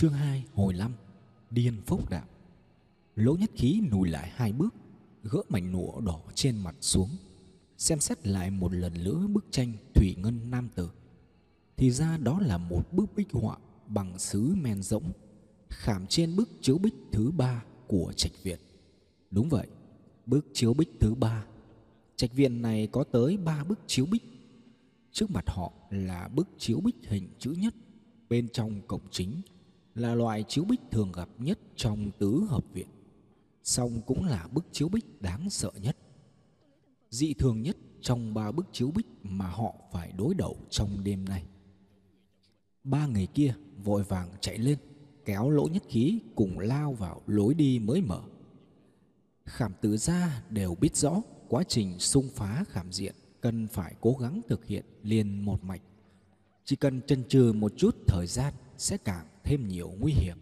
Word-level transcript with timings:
Chương 0.00 0.12
2 0.12 0.44
hồi 0.54 0.74
5 0.74 0.92
Điên 1.50 1.80
phốc 1.86 2.10
đạo. 2.10 2.24
Lỗ 3.16 3.34
nhất 3.34 3.50
khí 3.54 3.82
lùi 3.90 4.08
lại 4.08 4.32
hai 4.34 4.52
bước, 4.52 4.74
Gỡ 5.22 5.42
mảnh 5.48 5.72
nụa 5.72 6.00
đỏ 6.00 6.20
trên 6.34 6.56
mặt 6.56 6.74
xuống, 6.80 7.08
Xem 7.78 8.00
xét 8.00 8.26
lại 8.26 8.50
một 8.50 8.74
lần 8.74 9.04
nữa 9.04 9.26
bức 9.26 9.44
tranh 9.50 9.72
Thủy 9.94 10.14
Ngân 10.18 10.50
Nam 10.50 10.68
Tử. 10.74 10.90
Thì 11.76 11.90
ra 11.90 12.16
đó 12.16 12.40
là 12.40 12.58
một 12.58 12.92
bức 12.92 13.16
bích 13.16 13.32
họa 13.32 13.56
Bằng 13.86 14.18
sứ 14.18 14.54
men 14.54 14.82
rỗng, 14.82 15.12
Khảm 15.68 16.06
trên 16.06 16.36
bức 16.36 16.48
chiếu 16.60 16.78
bích 16.78 16.94
thứ 17.12 17.30
ba 17.30 17.64
Của 17.86 18.12
trạch 18.16 18.42
viện. 18.42 18.58
Đúng 19.30 19.48
vậy, 19.48 19.66
Bức 20.26 20.46
chiếu 20.52 20.74
bích 20.74 20.90
thứ 21.00 21.14
ba. 21.14 21.44
Trạch 22.16 22.32
viện 22.32 22.62
này 22.62 22.86
có 22.86 23.04
tới 23.04 23.36
ba 23.36 23.64
bức 23.64 23.78
chiếu 23.86 24.06
bích. 24.06 24.24
Trước 25.12 25.30
mặt 25.30 25.44
họ 25.46 25.72
là 25.90 26.28
bức 26.28 26.48
chiếu 26.58 26.80
bích 26.80 26.96
hình 27.02 27.28
chữ 27.38 27.50
nhất, 27.50 27.74
Bên 28.28 28.48
trong 28.48 28.80
cổng 28.86 29.02
chính 29.10 29.40
là 29.94 30.14
loại 30.14 30.44
chiếu 30.48 30.64
bích 30.64 30.80
thường 30.90 31.12
gặp 31.12 31.28
nhất 31.38 31.58
trong 31.76 32.10
tứ 32.18 32.44
hợp 32.48 32.64
viện. 32.72 32.88
Song 33.62 34.00
cũng 34.06 34.24
là 34.24 34.48
bức 34.52 34.66
chiếu 34.72 34.88
bích 34.88 35.22
đáng 35.22 35.50
sợ 35.50 35.70
nhất. 35.80 35.96
Dị 37.10 37.34
thường 37.34 37.62
nhất 37.62 37.76
trong 38.00 38.34
ba 38.34 38.52
bức 38.52 38.66
chiếu 38.72 38.90
bích 38.90 39.06
mà 39.22 39.48
họ 39.48 39.74
phải 39.92 40.12
đối 40.12 40.34
đầu 40.34 40.56
trong 40.70 41.04
đêm 41.04 41.24
nay. 41.24 41.44
Ba 42.84 43.06
người 43.06 43.26
kia 43.26 43.54
vội 43.84 44.02
vàng 44.02 44.30
chạy 44.40 44.58
lên, 44.58 44.78
kéo 45.24 45.50
lỗ 45.50 45.68
nhất 45.68 45.82
khí 45.88 46.20
cùng 46.34 46.58
lao 46.58 46.92
vào 46.92 47.22
lối 47.26 47.54
đi 47.54 47.78
mới 47.78 48.02
mở. 48.02 48.22
Khảm 49.44 49.72
tử 49.80 49.96
gia 49.96 50.42
đều 50.50 50.74
biết 50.74 50.96
rõ 50.96 51.22
quá 51.48 51.62
trình 51.68 51.98
xung 51.98 52.28
phá 52.28 52.64
khảm 52.68 52.92
diện 52.92 53.14
cần 53.40 53.66
phải 53.66 53.94
cố 54.00 54.16
gắng 54.20 54.40
thực 54.48 54.66
hiện 54.66 54.84
liền 55.02 55.44
một 55.44 55.64
mạch. 55.64 55.82
Chỉ 56.64 56.76
cần 56.76 57.00
chần 57.06 57.24
chừ 57.28 57.52
một 57.52 57.72
chút 57.76 57.96
thời 58.06 58.26
gian 58.26 58.54
sẽ 58.80 58.96
càng 58.96 59.26
thêm 59.44 59.68
nhiều 59.68 59.92
nguy 59.98 60.12
hiểm, 60.12 60.38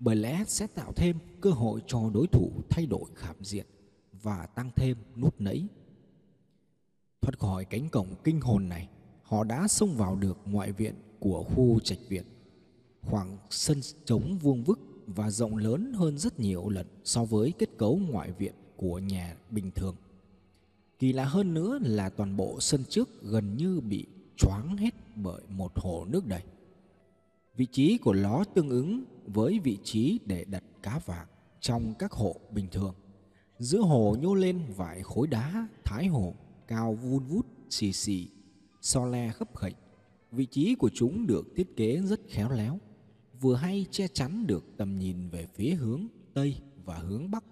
bởi 0.00 0.16
lẽ 0.16 0.44
sẽ 0.46 0.66
tạo 0.66 0.92
thêm 0.96 1.18
cơ 1.40 1.50
hội 1.50 1.80
cho 1.86 2.10
đối 2.14 2.26
thủ 2.26 2.50
thay 2.70 2.86
đổi 2.86 3.04
khảm 3.14 3.36
diện 3.40 3.66
và 4.22 4.46
tăng 4.46 4.70
thêm 4.76 4.96
nút 5.16 5.34
nẫy. 5.40 5.66
Thoát 7.20 7.38
khỏi 7.38 7.64
cánh 7.64 7.88
cổng 7.88 8.14
kinh 8.24 8.40
hồn 8.40 8.68
này, 8.68 8.88
họ 9.22 9.44
đã 9.44 9.68
xông 9.68 9.96
vào 9.96 10.16
được 10.16 10.38
ngoại 10.44 10.72
viện 10.72 10.94
của 11.18 11.42
khu 11.42 11.80
trạch 11.80 11.98
viện. 12.08 12.24
Khoảng 13.02 13.38
sân 13.50 13.80
trống 14.04 14.38
vuông 14.38 14.64
vức 14.64 14.80
và 15.06 15.30
rộng 15.30 15.56
lớn 15.56 15.92
hơn 15.92 16.18
rất 16.18 16.40
nhiều 16.40 16.68
lần 16.68 16.86
so 17.04 17.24
với 17.24 17.52
kết 17.58 17.68
cấu 17.78 17.96
ngoại 17.96 18.32
viện 18.32 18.54
của 18.76 18.98
nhà 18.98 19.36
bình 19.50 19.70
thường. 19.70 19.96
Kỳ 20.98 21.12
lạ 21.12 21.24
hơn 21.24 21.54
nữa 21.54 21.78
là 21.82 22.08
toàn 22.08 22.36
bộ 22.36 22.60
sân 22.60 22.84
trước 22.88 23.22
gần 23.22 23.56
như 23.56 23.80
bị 23.80 24.06
choáng 24.36 24.76
hết 24.76 24.94
bởi 25.16 25.42
một 25.48 25.72
hồ 25.74 26.04
nước 26.04 26.26
đầy. 26.26 26.42
Vị 27.60 27.66
trí 27.66 27.98
của 27.98 28.12
nó 28.12 28.44
tương 28.44 28.68
ứng 28.68 29.04
với 29.26 29.58
vị 29.58 29.78
trí 29.84 30.20
để 30.26 30.44
đặt 30.44 30.64
cá 30.82 30.98
vàng 31.06 31.26
trong 31.60 31.94
các 31.98 32.12
hộ 32.12 32.36
bình 32.50 32.66
thường. 32.72 32.94
Giữa 33.58 33.78
hồ 33.78 34.16
nhô 34.20 34.34
lên 34.34 34.60
vài 34.76 35.02
khối 35.02 35.26
đá 35.26 35.68
thái 35.84 36.06
hồ 36.06 36.34
cao 36.68 36.94
vun 36.94 37.24
vút 37.24 37.46
xì 37.70 37.92
xì, 37.92 38.28
so 38.80 39.06
le 39.06 39.32
khấp 39.32 39.56
khệnh. 39.56 39.74
Vị 40.32 40.46
trí 40.46 40.74
của 40.74 40.90
chúng 40.94 41.26
được 41.26 41.46
thiết 41.56 41.76
kế 41.76 42.02
rất 42.04 42.20
khéo 42.28 42.50
léo, 42.50 42.78
vừa 43.40 43.54
hay 43.54 43.86
che 43.90 44.08
chắn 44.08 44.46
được 44.46 44.64
tầm 44.76 44.98
nhìn 44.98 45.28
về 45.28 45.46
phía 45.54 45.74
hướng 45.74 46.06
Tây 46.34 46.56
và 46.84 46.96
hướng 46.96 47.30
Bắc, 47.30 47.44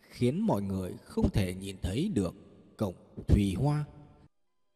khiến 0.00 0.46
mọi 0.46 0.62
người 0.62 0.92
không 1.04 1.30
thể 1.30 1.54
nhìn 1.54 1.76
thấy 1.82 2.10
được 2.14 2.34
cổng 2.76 2.94
Thùy 3.28 3.54
Hoa. 3.54 3.84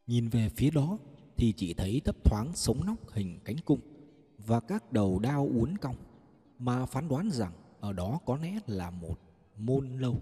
Nhìn 0.07 0.29
về 0.29 0.49
phía 0.49 0.71
đó 0.71 0.99
thì 1.37 1.53
chỉ 1.57 1.75
thấy 1.75 2.01
thấp 2.05 2.25
thoáng 2.25 2.53
sống 2.55 2.85
nóc 2.85 3.11
hình 3.11 3.39
cánh 3.45 3.57
cung 3.65 3.81
và 4.47 4.61
các 4.61 4.93
đầu 4.93 5.19
đao 5.19 5.49
uốn 5.55 5.79
cong 5.79 5.97
mà 6.59 6.87
phán 6.87 7.09
đoán 7.09 7.31
rằng 7.31 7.53
ở 7.81 7.93
đó 7.93 8.21
có 8.27 8.37
lẽ 8.37 8.59
là 8.67 8.91
một 8.91 9.21
môn 9.57 9.99
lâu. 9.99 10.21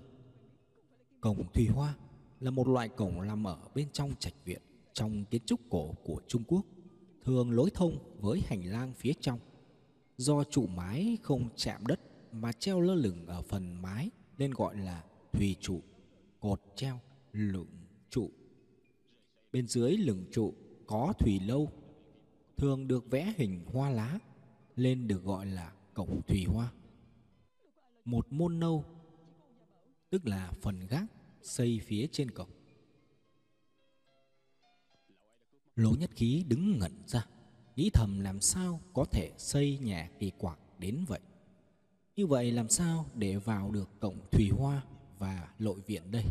Cổng 1.21 1.53
Thùy 1.55 1.67
Hoa 1.67 1.95
là 2.41 2.51
một 2.51 2.69
loại 2.69 2.89
cổng 2.89 3.27
nằm 3.27 3.47
ở 3.47 3.59
bên 3.75 3.89
trong 3.93 4.15
trạch 4.19 4.35
viện 4.45 4.63
trong 4.93 5.25
kiến 5.25 5.43
trúc 5.47 5.61
cổ 5.71 5.95
của 6.05 6.21
Trung 6.27 6.43
Quốc, 6.47 6.65
thường 7.25 7.51
lối 7.51 7.71
thông 7.75 7.99
với 8.21 8.43
hành 8.47 8.65
lang 8.65 8.93
phía 8.95 9.13
trong. 9.21 9.39
Do 10.17 10.45
trụ 10.45 10.67
mái 10.67 11.19
không 11.23 11.49
chạm 11.57 11.87
đất 11.87 12.01
mà 12.33 12.53
treo 12.53 12.81
lơ 12.81 12.95
lửng 12.95 13.27
ở 13.27 13.43
phần 13.43 13.83
mái 13.83 14.11
nên 14.39 14.51
gọi 14.51 14.77
là 14.77 15.05
thùy 15.33 15.57
trụ, 15.61 15.81
cột 16.41 16.63
treo, 16.77 17.01
lửng 17.33 17.71
trụ. 18.11 18.31
Bên 19.53 19.67
dưới 19.67 19.97
lửng 19.97 20.25
trụ 20.33 20.55
có 20.87 21.13
thủy 21.19 21.41
lâu 21.41 21.69
thường 22.57 22.89
được 22.89 23.11
vẽ 23.11 23.35
hình 23.37 23.65
hoa 23.73 23.91
lá 23.91 24.19
lên 24.77 25.09
được 25.09 25.25
gọi 25.25 25.47
là 25.47 25.73
cổng 25.95 26.21
thủy 26.27 26.45
hoa. 26.45 26.73
Một 28.05 28.33
môn 28.33 28.61
nâu 28.61 28.85
tức 30.11 30.27
là 30.27 30.53
phần 30.63 30.87
gác 30.87 31.05
xây 31.43 31.81
phía 31.85 32.07
trên 32.13 32.31
cổng. 32.31 32.51
Lỗ 35.77 35.91
Nhất 35.91 36.11
Khí 36.15 36.45
đứng 36.49 36.79
ngẩn 36.79 36.93
ra, 37.07 37.27
nghĩ 37.77 37.91
thầm 37.91 38.21
làm 38.21 38.41
sao 38.41 38.81
có 38.93 39.05
thể 39.05 39.33
xây 39.39 39.79
nhà 39.79 40.11
kỳ 40.19 40.31
quặc 40.39 40.59
đến 40.79 41.05
vậy. 41.09 41.21
Như 42.17 42.27
vậy 42.27 42.53
làm 42.53 42.69
sao 42.69 43.07
để 43.15 43.37
vào 43.37 43.71
được 43.71 44.01
cổng 44.01 44.19
thủy 44.31 44.49
hoa 44.59 44.83
và 45.19 45.55
lội 45.59 45.81
viện 45.81 46.11
đây? 46.11 46.25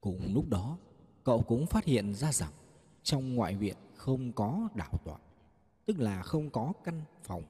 Cùng 0.00 0.34
lúc 0.34 0.48
đó, 0.48 0.78
cậu 1.24 1.42
cũng 1.42 1.66
phát 1.66 1.84
hiện 1.84 2.14
ra 2.14 2.32
rằng 2.32 2.52
trong 3.02 3.34
ngoại 3.34 3.56
viện 3.56 3.76
không 4.02 4.32
có 4.32 4.68
đạo 4.74 4.98
tọa, 5.04 5.18
tức 5.86 6.00
là 6.00 6.22
không 6.22 6.50
có 6.50 6.72
căn 6.84 7.02
phòng 7.22 7.42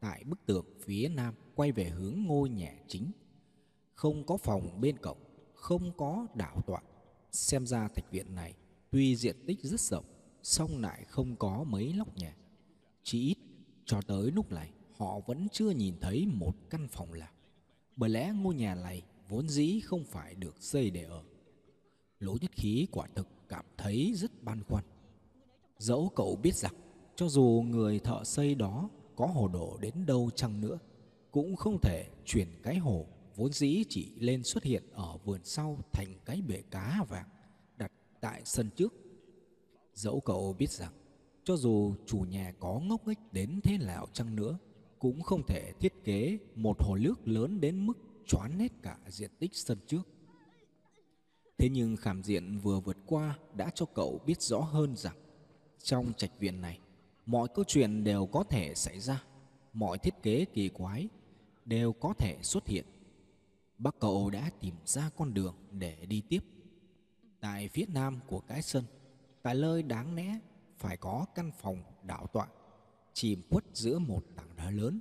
tại 0.00 0.24
bức 0.24 0.46
tường 0.46 0.64
phía 0.80 1.08
nam 1.08 1.34
quay 1.54 1.72
về 1.72 1.84
hướng 1.84 2.18
ngôi 2.26 2.48
nhà 2.48 2.74
chính. 2.88 3.12
Không 3.94 4.26
có 4.26 4.36
phòng 4.36 4.80
bên 4.80 4.98
cổng, 4.98 5.18
không 5.54 5.92
có 5.96 6.26
đạo 6.34 6.62
tọa. 6.66 6.80
Xem 7.32 7.66
ra 7.66 7.88
thạch 7.88 8.10
viện 8.10 8.34
này 8.34 8.54
tuy 8.90 9.16
diện 9.16 9.36
tích 9.46 9.58
rất 9.62 9.80
rộng, 9.80 10.04
song 10.42 10.80
lại 10.80 11.04
không 11.04 11.36
có 11.36 11.64
mấy 11.64 11.92
lóc 11.92 12.16
nhà. 12.16 12.36
Chỉ 13.02 13.20
ít 13.20 13.38
cho 13.84 14.00
tới 14.06 14.30
lúc 14.30 14.52
này 14.52 14.70
họ 14.96 15.20
vẫn 15.26 15.46
chưa 15.52 15.70
nhìn 15.70 15.94
thấy 16.00 16.26
một 16.26 16.54
căn 16.70 16.88
phòng 16.88 17.18
nào. 17.18 17.32
Bởi 17.96 18.10
lẽ 18.10 18.32
ngôi 18.34 18.54
nhà 18.54 18.74
này 18.74 19.02
vốn 19.28 19.48
dĩ 19.48 19.80
không 19.80 20.04
phải 20.04 20.34
được 20.34 20.62
xây 20.62 20.90
để 20.90 21.02
ở. 21.02 21.22
Lỗ 22.18 22.36
nhất 22.40 22.50
khí 22.52 22.86
quả 22.92 23.06
thực 23.14 23.28
cảm 23.48 23.64
thấy 23.76 24.12
rất 24.16 24.42
băn 24.42 24.62
khoăn. 24.64 24.84
Dẫu 25.78 26.12
cậu 26.16 26.36
biết 26.36 26.54
rằng, 26.54 26.74
cho 27.16 27.28
dù 27.28 27.64
người 27.68 27.98
thợ 27.98 28.24
xây 28.24 28.54
đó 28.54 28.90
có 29.16 29.26
hồ 29.26 29.48
đồ 29.48 29.78
đến 29.80 29.94
đâu 30.06 30.30
chăng 30.34 30.60
nữa, 30.60 30.78
cũng 31.30 31.56
không 31.56 31.78
thể 31.82 32.08
chuyển 32.24 32.48
cái 32.62 32.76
hồ 32.76 33.06
vốn 33.36 33.52
dĩ 33.52 33.84
chỉ 33.88 34.12
lên 34.16 34.42
xuất 34.42 34.64
hiện 34.64 34.82
ở 34.92 35.16
vườn 35.24 35.40
sau 35.44 35.78
thành 35.92 36.14
cái 36.24 36.42
bể 36.48 36.62
cá 36.70 37.04
vàng 37.08 37.28
đặt 37.76 37.92
tại 38.20 38.42
sân 38.44 38.70
trước. 38.76 38.94
Dẫu 39.94 40.20
cậu 40.20 40.52
biết 40.52 40.70
rằng, 40.70 40.92
cho 41.44 41.56
dù 41.56 41.94
chủ 42.06 42.18
nhà 42.18 42.52
có 42.58 42.80
ngốc 42.84 43.06
nghếch 43.06 43.32
đến 43.32 43.60
thế 43.64 43.78
nào 43.78 44.06
chăng 44.12 44.36
nữa, 44.36 44.58
cũng 44.98 45.22
không 45.22 45.42
thể 45.46 45.72
thiết 45.80 46.04
kế 46.04 46.38
một 46.54 46.76
hồ 46.80 46.96
nước 46.96 47.28
lớn 47.28 47.60
đến 47.60 47.86
mức 47.86 47.98
choán 48.26 48.58
hết 48.58 48.72
cả 48.82 48.98
diện 49.06 49.30
tích 49.38 49.50
sân 49.54 49.78
trước. 49.86 50.08
Thế 51.58 51.68
nhưng 51.68 51.96
khảm 51.96 52.22
diện 52.22 52.58
vừa 52.58 52.80
vượt 52.80 52.96
qua 53.06 53.38
đã 53.54 53.70
cho 53.74 53.86
cậu 53.86 54.20
biết 54.26 54.42
rõ 54.42 54.60
hơn 54.60 54.96
rằng 54.96 55.16
trong 55.82 56.12
trạch 56.16 56.38
viện 56.38 56.60
này, 56.60 56.78
mọi 57.26 57.48
câu 57.54 57.64
chuyện 57.68 58.04
đều 58.04 58.26
có 58.26 58.44
thể 58.44 58.74
xảy 58.74 59.00
ra, 59.00 59.22
mọi 59.72 59.98
thiết 59.98 60.22
kế 60.22 60.44
kỳ 60.44 60.68
quái 60.68 61.08
đều 61.64 61.92
có 61.92 62.14
thể 62.18 62.38
xuất 62.42 62.66
hiện. 62.66 62.84
Bác 63.78 63.98
cậu 63.98 64.30
đã 64.30 64.50
tìm 64.60 64.74
ra 64.84 65.10
con 65.16 65.34
đường 65.34 65.54
để 65.72 66.06
đi 66.08 66.22
tiếp. 66.28 66.40
Tại 67.40 67.68
phía 67.68 67.84
nam 67.88 68.20
của 68.26 68.40
cái 68.40 68.62
sân, 68.62 68.84
tại 69.42 69.54
nơi 69.54 69.82
đáng 69.82 70.14
lẽ 70.14 70.38
phải 70.76 70.96
có 70.96 71.26
căn 71.34 71.52
phòng 71.60 71.82
đảo 72.02 72.26
tọa, 72.32 72.46
chìm 73.12 73.42
khuất 73.50 73.64
giữa 73.74 73.98
một 73.98 74.22
tảng 74.36 74.56
đá 74.56 74.70
lớn, 74.70 75.00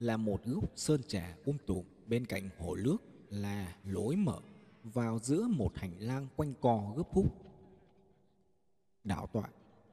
là 0.00 0.16
một 0.16 0.44
gốc 0.44 0.64
sơn 0.76 1.00
trà 1.08 1.36
um 1.44 1.56
tùm 1.66 1.84
bên 2.06 2.26
cạnh 2.26 2.50
hồ 2.58 2.76
nước 2.76 2.96
là 3.30 3.76
lối 3.84 4.16
mở 4.16 4.38
vào 4.84 5.18
giữa 5.18 5.48
một 5.50 5.70
hành 5.76 5.98
lang 5.98 6.28
quanh 6.36 6.54
co 6.60 6.94
gấp 6.96 7.08
khúc. 7.10 7.26
Đảo 9.04 9.26
tọa 9.26 9.48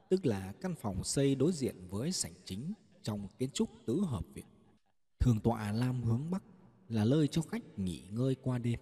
tức 0.08 0.26
là 0.26 0.52
căn 0.60 0.74
phòng 0.74 1.04
xây 1.04 1.34
đối 1.34 1.52
diện 1.52 1.76
với 1.90 2.12
sảnh 2.12 2.34
chính 2.44 2.72
trong 3.02 3.28
kiến 3.38 3.50
trúc 3.50 3.70
tứ 3.86 4.00
hợp 4.00 4.24
viện. 4.34 4.46
Thường 5.20 5.40
tọa 5.40 5.72
lam 5.72 6.02
hướng 6.02 6.30
bắc 6.30 6.42
là 6.88 7.04
nơi 7.04 7.28
cho 7.28 7.42
khách 7.42 7.78
nghỉ 7.78 8.02
ngơi 8.10 8.34
qua 8.34 8.58
đêm. 8.58 8.80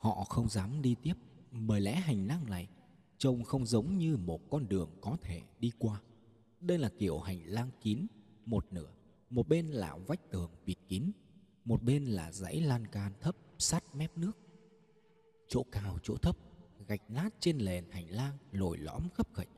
Họ 0.00 0.24
không 0.24 0.48
dám 0.48 0.82
đi 0.82 0.96
tiếp 1.02 1.14
bởi 1.50 1.80
lẽ 1.80 1.94
hành 1.94 2.26
lang 2.26 2.50
này 2.50 2.68
trông 3.18 3.44
không 3.44 3.66
giống 3.66 3.98
như 3.98 4.16
một 4.16 4.50
con 4.50 4.68
đường 4.68 4.90
có 5.00 5.16
thể 5.22 5.42
đi 5.58 5.72
qua. 5.78 6.00
Đây 6.60 6.78
là 6.78 6.90
kiểu 6.98 7.18
hành 7.18 7.42
lang 7.44 7.70
kín, 7.82 8.06
một 8.46 8.66
nửa, 8.70 8.92
một 9.30 9.48
bên 9.48 9.66
là 9.66 9.96
vách 10.06 10.30
tường 10.30 10.50
bịt 10.66 10.78
kín, 10.88 11.10
một 11.64 11.82
bên 11.82 12.04
là 12.04 12.32
dãy 12.32 12.60
lan 12.60 12.86
can 12.86 13.12
thấp 13.20 13.36
sát 13.58 13.94
mép 13.94 14.18
nước. 14.18 14.32
Chỗ 15.48 15.62
cao 15.72 15.98
chỗ 16.02 16.16
thấp, 16.16 16.36
gạch 16.88 17.02
lát 17.08 17.30
trên 17.40 17.64
nền 17.64 17.90
hành 17.90 18.10
lang 18.10 18.36
lồi 18.52 18.78
lõm 18.78 19.08
khấp 19.14 19.28
khệch. 19.34 19.48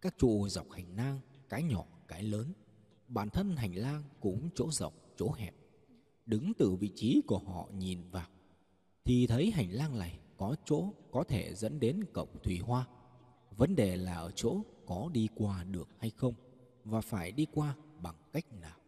Các 0.00 0.14
trụ 0.18 0.48
dọc 0.48 0.70
hành 0.70 0.96
lang, 0.96 1.20
cái 1.48 1.62
nhỏ 1.62 1.84
cái 2.08 2.22
lớn. 2.22 2.52
Bản 3.08 3.30
thân 3.30 3.56
hành 3.56 3.74
lang 3.74 4.02
cũng 4.20 4.48
chỗ 4.54 4.70
rộng 4.70 4.94
chỗ 5.16 5.32
hẹp. 5.32 5.54
Đứng 6.26 6.52
từ 6.58 6.74
vị 6.74 6.90
trí 6.94 7.22
của 7.26 7.38
họ 7.38 7.68
nhìn 7.72 8.10
vào 8.10 8.28
thì 9.04 9.26
thấy 9.26 9.50
hành 9.50 9.72
lang 9.72 9.98
này 9.98 10.18
có 10.36 10.56
chỗ 10.64 10.92
có 11.10 11.24
thể 11.24 11.54
dẫn 11.54 11.80
đến 11.80 12.04
cổng 12.12 12.28
thủy 12.42 12.58
hoa. 12.58 12.86
Vấn 13.56 13.76
đề 13.76 13.96
là 13.96 14.14
ở 14.14 14.30
chỗ 14.30 14.60
có 14.86 15.10
đi 15.12 15.28
qua 15.34 15.64
được 15.64 15.88
hay 15.98 16.10
không 16.10 16.34
và 16.84 17.00
phải 17.00 17.32
đi 17.32 17.46
qua 17.52 17.76
bằng 18.02 18.16
cách 18.32 18.52
nào. 18.60 18.78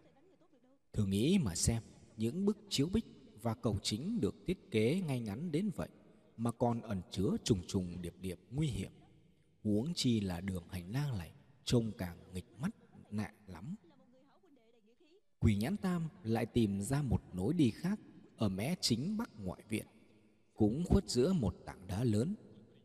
Thử 0.92 1.06
nghĩ 1.06 1.38
mà 1.38 1.54
xem, 1.54 1.82
những 2.16 2.46
bức 2.46 2.58
chiếu 2.68 2.88
bích 2.92 3.04
và 3.42 3.54
cầu 3.54 3.78
chính 3.82 4.20
được 4.20 4.34
thiết 4.46 4.70
kế 4.70 5.02
ngay 5.06 5.20
ngắn 5.20 5.52
đến 5.52 5.70
vậy 5.76 5.88
mà 6.36 6.52
còn 6.52 6.80
ẩn 6.80 7.02
chứa 7.10 7.30
trùng 7.44 7.62
trùng 7.66 8.02
điệp 8.02 8.14
điệp 8.20 8.38
nguy 8.50 8.66
hiểm. 8.66 8.90
Huống 9.64 9.94
chi 9.94 10.20
là 10.20 10.40
đường 10.40 10.64
hành 10.70 10.92
lang 10.92 11.18
này 11.18 11.32
trông 11.64 11.92
càng 11.98 12.18
nghịch 12.32 12.46
mắt 12.60 12.70
nạ 13.10 13.32
lắm. 13.46 13.74
Quỷ 15.38 15.56
nhãn 15.56 15.76
tam 15.76 16.08
lại 16.22 16.46
tìm 16.46 16.80
ra 16.80 17.02
một 17.02 17.22
nối 17.32 17.54
đi 17.54 17.70
khác 17.70 18.00
ở 18.36 18.48
mé 18.48 18.74
chính 18.80 19.16
bắc 19.16 19.30
ngoại 19.38 19.62
viện 19.68 19.86
cũng 20.56 20.84
khuất 20.84 21.10
giữa 21.10 21.32
một 21.32 21.56
tảng 21.64 21.86
đá 21.86 22.04
lớn 22.04 22.34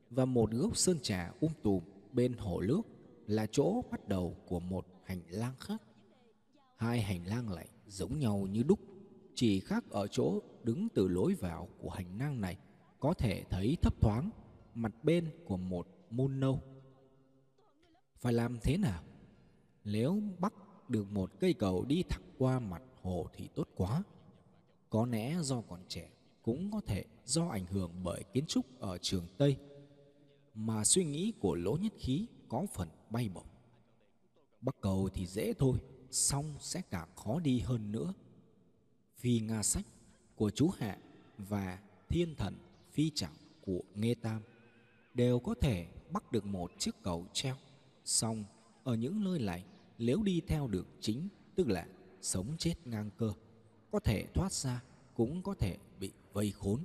và 0.10 0.26
một 0.26 0.52
gốc 0.52 0.78
sơn 0.78 0.98
trà 1.02 1.32
um 1.40 1.52
tùm 1.64 1.84
bên 2.12 2.34
hồ 2.34 2.62
nước 2.62 2.82
là 3.28 3.48
chỗ 3.52 3.82
bắt 3.92 4.08
đầu 4.08 4.36
của 4.48 4.60
một 4.60 4.86
hành 5.04 5.22
lang 5.28 5.56
khác. 5.60 5.82
Hai 6.78 7.02
hành 7.02 7.28
lang 7.28 7.50
lại 7.50 7.68
giống 7.88 8.20
nhau 8.20 8.48
như 8.52 8.64
đúc, 8.64 8.80
chỉ 9.36 9.60
khác 9.60 9.84
ở 9.90 10.08
chỗ 10.08 10.40
đứng 10.64 10.88
từ 10.90 11.08
lối 11.08 11.34
vào 11.34 11.68
của 11.80 11.90
hành 11.90 12.18
lang 12.20 12.42
này 12.42 12.58
có 13.00 13.14
thể 13.14 13.44
thấy 13.50 13.78
thấp 13.82 14.02
thoáng 14.02 14.30
mặt 14.76 15.04
bên 15.04 15.30
của 15.46 15.58
một 15.58 15.88
môn 16.10 16.40
nâu. 16.40 16.62
Phải 18.20 18.34
làm 18.34 18.60
thế 18.62 18.78
nào? 18.78 19.04
Nếu 19.84 20.22
bắt 20.40 20.54
được 20.90 21.12
một 21.12 21.32
cây 21.40 21.54
cầu 21.54 21.86
đi 21.86 22.04
thẳng 22.10 22.24
qua 22.38 22.60
mặt 22.60 22.84
hồ 23.02 23.28
thì 23.34 23.50
tốt 23.56 23.68
quá. 23.76 24.04
Có 24.90 25.06
lẽ 25.06 25.38
do 25.42 25.62
còn 25.62 25.80
trẻ 25.88 26.10
cũng 26.42 26.72
có 26.72 26.82
thể 26.86 27.06
do 27.26 27.48
ảnh 27.48 27.66
hưởng 27.66 27.92
bởi 28.04 28.24
kiến 28.34 28.46
trúc 28.46 28.80
ở 28.80 28.98
trường 28.98 29.26
Tây 29.38 29.58
mà 30.54 30.84
suy 30.84 31.06
nghĩ 31.06 31.34
của 31.40 31.56
Lỗ 31.56 31.78
Nhất 31.82 31.94
Khí 32.00 32.26
có 32.50 32.66
phần 32.74 32.90
bay 33.10 33.30
bổng. 33.30 33.48
Bắc 34.62 34.76
cầu 34.82 35.10
thì 35.14 35.26
dễ 35.26 35.54
thôi, 35.54 35.78
song 36.12 36.56
sẽ 36.60 36.82
càng 36.90 37.10
khó 37.16 37.40
đi 37.40 37.60
hơn 37.60 37.92
nữa. 37.92 38.14
Vì 39.22 39.40
Nga 39.40 39.64
sách 39.64 39.86
của 40.36 40.50
chú 40.50 40.70
Hạ 40.78 40.98
và 41.38 41.80
Thiên 42.10 42.36
Thần 42.36 42.56
Phi 42.92 43.10
Trọng 43.16 43.34
của 43.62 43.82
Nghê 43.96 44.16
Tam 44.16 44.42
đều 45.14 45.40
có 45.40 45.54
thể 45.62 45.88
bắt 46.12 46.32
được 46.32 46.46
một 46.46 46.72
chiếc 46.80 46.92
cầu 47.04 47.26
treo. 47.34 47.56
Song 48.06 48.44
ở 48.84 48.96
những 48.96 49.24
nơi 49.24 49.40
này 49.40 49.66
nếu 49.98 50.24
đi 50.24 50.42
theo 50.48 50.68
đường 50.68 50.88
chính 51.02 51.28
tức 51.56 51.68
là 51.68 51.88
sống 52.22 52.56
chết 52.58 52.74
ngang 52.86 53.10
cơ 53.18 53.34
có 53.92 54.00
thể 54.00 54.26
thoát 54.34 54.52
ra 54.52 54.84
cũng 55.16 55.42
có 55.42 55.54
thể 55.54 55.78
bị 56.00 56.12
vây 56.34 56.52
khốn. 56.52 56.84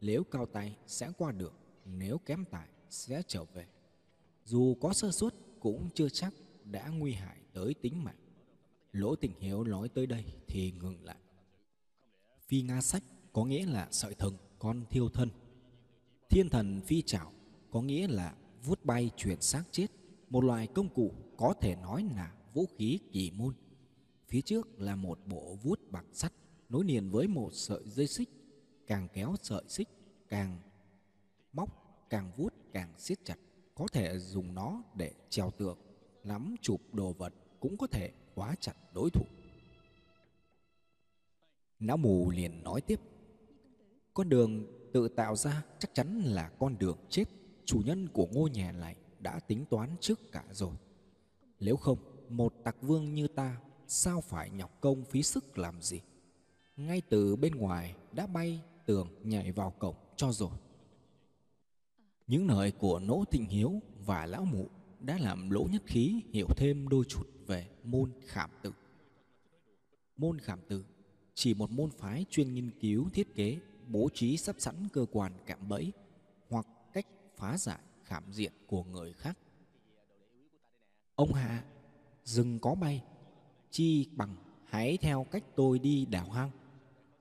Nếu 0.00 0.24
cao 0.24 0.46
tay 0.46 0.76
sẽ 0.86 1.12
qua 1.18 1.32
được, 1.32 1.52
nếu 1.84 2.18
kém 2.18 2.44
tài 2.50 2.68
sẽ 2.90 3.22
trở 3.26 3.44
về. 3.44 3.66
Dù 4.44 4.74
có 4.80 4.92
sơ 4.92 5.10
suất 5.10 5.34
cũng 5.60 5.88
chưa 5.94 6.08
chắc 6.08 6.34
đã 6.64 6.88
nguy 6.88 7.12
hại 7.12 7.36
tới 7.52 7.74
tính 7.74 8.04
mạng. 8.04 8.18
Lỗ 8.92 9.16
tình 9.16 9.32
hiếu 9.40 9.64
nói 9.64 9.88
tới 9.88 10.06
đây 10.06 10.24
thì 10.48 10.72
ngừng 10.72 11.04
lại. 11.04 11.16
Phi 12.46 12.62
Nga 12.62 12.80
sách 12.80 13.02
có 13.32 13.44
nghĩa 13.44 13.66
là 13.66 13.88
sợi 13.90 14.14
thừng 14.14 14.36
con 14.58 14.84
thiêu 14.90 15.08
thân. 15.08 15.28
Thiên 16.30 16.48
thần 16.48 16.80
phi 16.80 17.02
trảo 17.02 17.32
có 17.70 17.82
nghĩa 17.82 18.08
là 18.08 18.34
vuốt 18.64 18.84
bay 18.84 19.10
chuyển 19.16 19.40
xác 19.40 19.64
chết, 19.70 19.86
một 20.30 20.44
loại 20.44 20.66
công 20.66 20.88
cụ 20.88 21.14
có 21.36 21.54
thể 21.60 21.76
nói 21.76 22.04
là 22.16 22.34
vũ 22.54 22.66
khí 22.78 22.98
kỳ 23.12 23.30
môn. 23.30 23.54
Phía 24.28 24.40
trước 24.40 24.80
là 24.80 24.96
một 24.96 25.18
bộ 25.26 25.58
vuốt 25.62 25.80
bằng 25.90 26.06
sắt 26.12 26.32
nối 26.68 26.84
liền 26.84 27.10
với 27.10 27.28
một 27.28 27.50
sợi 27.52 27.82
dây 27.86 28.06
xích 28.06 28.28
càng 28.86 29.08
kéo 29.12 29.34
sợi 29.42 29.62
xích, 29.68 29.88
càng 30.28 30.58
móc, 31.52 31.68
càng 32.10 32.30
vuốt, 32.36 32.54
càng 32.72 32.98
siết 32.98 33.18
chặt, 33.24 33.36
có 33.74 33.86
thể 33.92 34.18
dùng 34.18 34.54
nó 34.54 34.82
để 34.94 35.12
treo 35.28 35.50
tường 35.50 35.78
nắm 36.24 36.54
chụp 36.60 36.80
đồ 36.92 37.12
vật 37.12 37.34
cũng 37.60 37.76
có 37.76 37.86
thể 37.86 38.12
khóa 38.34 38.54
chặt 38.60 38.74
đối 38.94 39.10
thủ. 39.10 39.24
Não 41.80 41.96
mù 41.96 42.30
liền 42.30 42.62
nói 42.62 42.80
tiếp, 42.80 43.00
con 44.14 44.28
đường 44.28 44.66
tự 44.92 45.08
tạo 45.08 45.36
ra 45.36 45.64
chắc 45.78 45.94
chắn 45.94 46.20
là 46.24 46.48
con 46.58 46.78
đường 46.78 46.98
chết. 47.08 47.24
Chủ 47.64 47.82
nhân 47.84 48.08
của 48.08 48.26
ngôi 48.32 48.50
nhà 48.50 48.72
này 48.72 48.96
đã 49.18 49.38
tính 49.38 49.64
toán 49.70 49.96
trước 50.00 50.32
cả 50.32 50.44
rồi. 50.52 50.74
Nếu 51.60 51.76
không, 51.76 51.98
một 52.28 52.54
tặc 52.64 52.76
vương 52.82 53.14
như 53.14 53.28
ta 53.28 53.60
sao 53.86 54.20
phải 54.20 54.50
nhọc 54.50 54.80
công 54.80 55.04
phí 55.04 55.22
sức 55.22 55.58
làm 55.58 55.82
gì? 55.82 56.00
Ngay 56.76 57.02
từ 57.08 57.36
bên 57.36 57.54
ngoài 57.54 57.94
đã 58.12 58.26
bay 58.26 58.60
tường 58.86 59.08
nhảy 59.22 59.52
vào 59.52 59.70
cổng 59.70 59.96
cho 60.16 60.32
rồi. 60.32 60.58
Những 62.26 62.48
lời 62.48 62.72
của 62.72 62.98
Nỗ 62.98 63.24
Thịnh 63.30 63.46
Hiếu 63.46 63.80
và 64.06 64.26
Lão 64.26 64.44
Mụ 64.44 64.68
đã 65.00 65.18
làm 65.18 65.50
Lỗ 65.50 65.66
Nhất 65.70 65.82
Khí 65.86 66.22
hiểu 66.32 66.46
thêm 66.56 66.88
đôi 66.88 67.04
chút 67.08 67.26
về 67.46 67.70
môn 67.84 68.12
khảm 68.26 68.50
tử. 68.62 68.72
Môn 70.16 70.38
khảm 70.38 70.60
tử 70.68 70.84
chỉ 71.34 71.54
một 71.54 71.70
môn 71.70 71.90
phái 71.90 72.24
chuyên 72.30 72.54
nghiên 72.54 72.70
cứu 72.80 73.08
thiết 73.12 73.34
kế, 73.34 73.58
bố 73.88 74.08
trí 74.14 74.36
sắp 74.36 74.56
sẵn 74.58 74.88
cơ 74.92 75.06
quan 75.12 75.32
cạm 75.46 75.68
bẫy 75.68 75.92
hoặc 76.48 76.66
cách 76.92 77.06
phá 77.36 77.58
giải 77.58 77.80
khảm 78.04 78.32
diện 78.32 78.52
của 78.66 78.84
người 78.84 79.12
khác. 79.12 79.38
Ông 81.14 81.32
Hạ, 81.32 81.64
rừng 82.24 82.58
có 82.58 82.74
bay, 82.74 83.04
chi 83.70 84.08
bằng 84.12 84.36
hãy 84.64 84.96
theo 84.96 85.26
cách 85.30 85.44
tôi 85.56 85.78
đi 85.78 86.06
đào 86.06 86.30
hang 86.30 86.50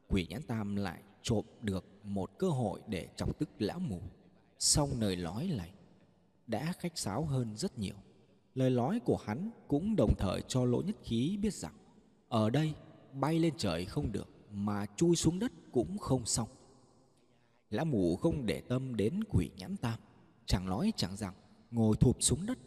quỷ 0.08 0.28
nhãn 0.30 0.42
tam 0.42 0.76
lại 0.76 1.04
trộm 1.24 1.46
được 1.62 1.86
một 2.04 2.32
cơ 2.38 2.50
hội 2.50 2.82
để 2.88 3.08
chọc 3.16 3.40
tức 3.40 3.50
lão 3.60 3.80
mù. 3.80 4.02
Song 4.60 4.90
lời 5.00 5.16
nói 5.16 5.52
này, 5.58 5.72
đã 6.48 6.74
khách 6.80 6.98
sáo 6.98 7.26
hơn 7.26 7.56
rất 7.56 7.80
nhiều. 7.80 7.96
Lời 8.56 8.70
nói 8.70 9.00
của 9.06 9.18
hắn 9.26 9.50
cũng 9.68 9.96
đồng 9.96 10.14
thời 10.18 10.42
cho 10.48 10.66
lỗ 10.66 10.82
nhất 10.82 10.96
khí 11.04 11.38
biết 11.42 11.54
rằng, 11.54 11.74
ở 12.30 12.50
đây 12.50 12.74
bay 13.14 13.40
lên 13.40 13.54
trời 13.58 13.86
không 13.86 14.12
được 14.12 14.30
mà 14.52 14.86
chui 14.96 15.16
xuống 15.16 15.40
đất 15.40 15.52
cũng 15.72 15.98
không 15.98 16.26
xong. 16.26 16.50
Lão 17.70 17.86
mù 17.86 18.16
không 18.16 18.46
để 18.46 18.62
tâm 18.62 18.96
đến 18.96 19.24
quỷ 19.24 19.50
nhãn 19.58 19.78
tam, 19.78 20.00
chẳng 20.46 20.66
nói 20.66 20.94
chẳng 20.96 21.18
rằng 21.18 21.34
ngồi 21.72 21.96
thụp 21.98 22.24
xuống 22.24 22.46
đất, 22.46 22.58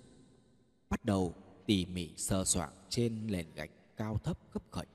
bắt 0.90 1.04
đầu 1.04 1.34
tỉ 1.66 1.86
mỉ 1.86 2.10
sờ 2.16 2.44
soạng 2.44 2.72
trên 2.88 3.26
nền 3.26 3.46
gạch 3.54 3.70
cao 3.96 4.18
thấp 4.24 4.38
gấp 4.52 4.60
khởi. 4.70 4.86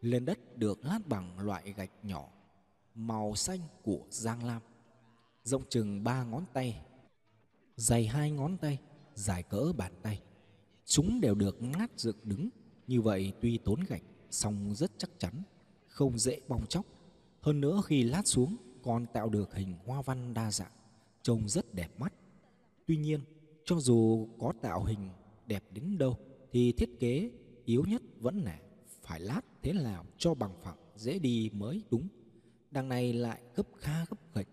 Lên 0.00 0.24
đất 0.24 0.58
được 0.58 0.84
lát 0.84 0.98
bằng 1.06 1.38
loại 1.38 1.72
gạch 1.76 1.90
nhỏ 2.02 2.28
màu 2.96 3.34
xanh 3.34 3.60
của 3.82 4.00
Giang 4.10 4.44
Lam, 4.44 4.62
rộng 5.44 5.62
chừng 5.68 6.04
ba 6.04 6.24
ngón 6.24 6.44
tay, 6.52 6.82
dày 7.76 8.06
hai 8.06 8.30
ngón 8.30 8.56
tay, 8.58 8.78
dài 9.14 9.42
cỡ 9.42 9.72
bàn 9.76 9.92
tay. 10.02 10.22
Chúng 10.84 11.20
đều 11.20 11.34
được 11.34 11.62
ngát 11.62 11.90
dựng 11.96 12.16
đứng, 12.22 12.48
như 12.86 13.00
vậy 13.00 13.32
tuy 13.40 13.58
tốn 13.58 13.80
gạch, 13.88 14.02
song 14.30 14.74
rất 14.74 14.90
chắc 14.98 15.10
chắn, 15.18 15.42
không 15.88 16.18
dễ 16.18 16.40
bong 16.48 16.66
chóc. 16.66 16.86
Hơn 17.40 17.60
nữa 17.60 17.80
khi 17.84 18.02
lát 18.02 18.26
xuống 18.26 18.56
còn 18.82 19.06
tạo 19.06 19.28
được 19.28 19.54
hình 19.54 19.74
hoa 19.86 20.02
văn 20.02 20.34
đa 20.34 20.50
dạng, 20.50 20.72
trông 21.22 21.48
rất 21.48 21.74
đẹp 21.74 22.00
mắt. 22.00 22.12
Tuy 22.86 22.96
nhiên, 22.96 23.20
cho 23.64 23.76
dù 23.76 24.28
có 24.38 24.52
tạo 24.62 24.84
hình 24.84 25.10
đẹp 25.46 25.64
đến 25.70 25.98
đâu 25.98 26.18
thì 26.52 26.72
thiết 26.72 27.00
kế 27.00 27.30
yếu 27.64 27.84
nhất 27.84 28.02
vẫn 28.20 28.38
là 28.38 28.60
phải 29.02 29.20
lát 29.20 29.40
thế 29.62 29.72
nào 29.72 30.04
cho 30.18 30.34
bằng 30.34 30.54
phẳng 30.62 30.78
dễ 30.96 31.18
đi 31.18 31.50
mới 31.52 31.82
đúng 31.90 32.08
đằng 32.70 32.88
này 32.88 33.12
lại 33.12 33.40
gấp 33.54 33.66
kha 33.78 34.04
gấp 34.04 34.34
gạch 34.34 34.48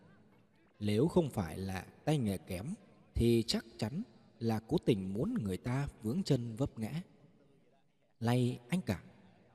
nếu 0.79 1.07
không 1.07 1.29
phải 1.29 1.57
là 1.57 1.85
tay 2.05 2.17
nghề 2.17 2.37
kém 2.37 2.73
thì 3.15 3.43
chắc 3.47 3.65
chắn 3.77 4.03
là 4.39 4.59
cố 4.67 4.77
tình 4.77 5.13
muốn 5.13 5.33
người 5.43 5.57
ta 5.57 5.87
vướng 6.01 6.23
chân 6.23 6.55
vấp 6.55 6.79
ngã 6.79 7.01
lay 8.19 8.59
anh 8.69 8.81
cả 8.81 9.03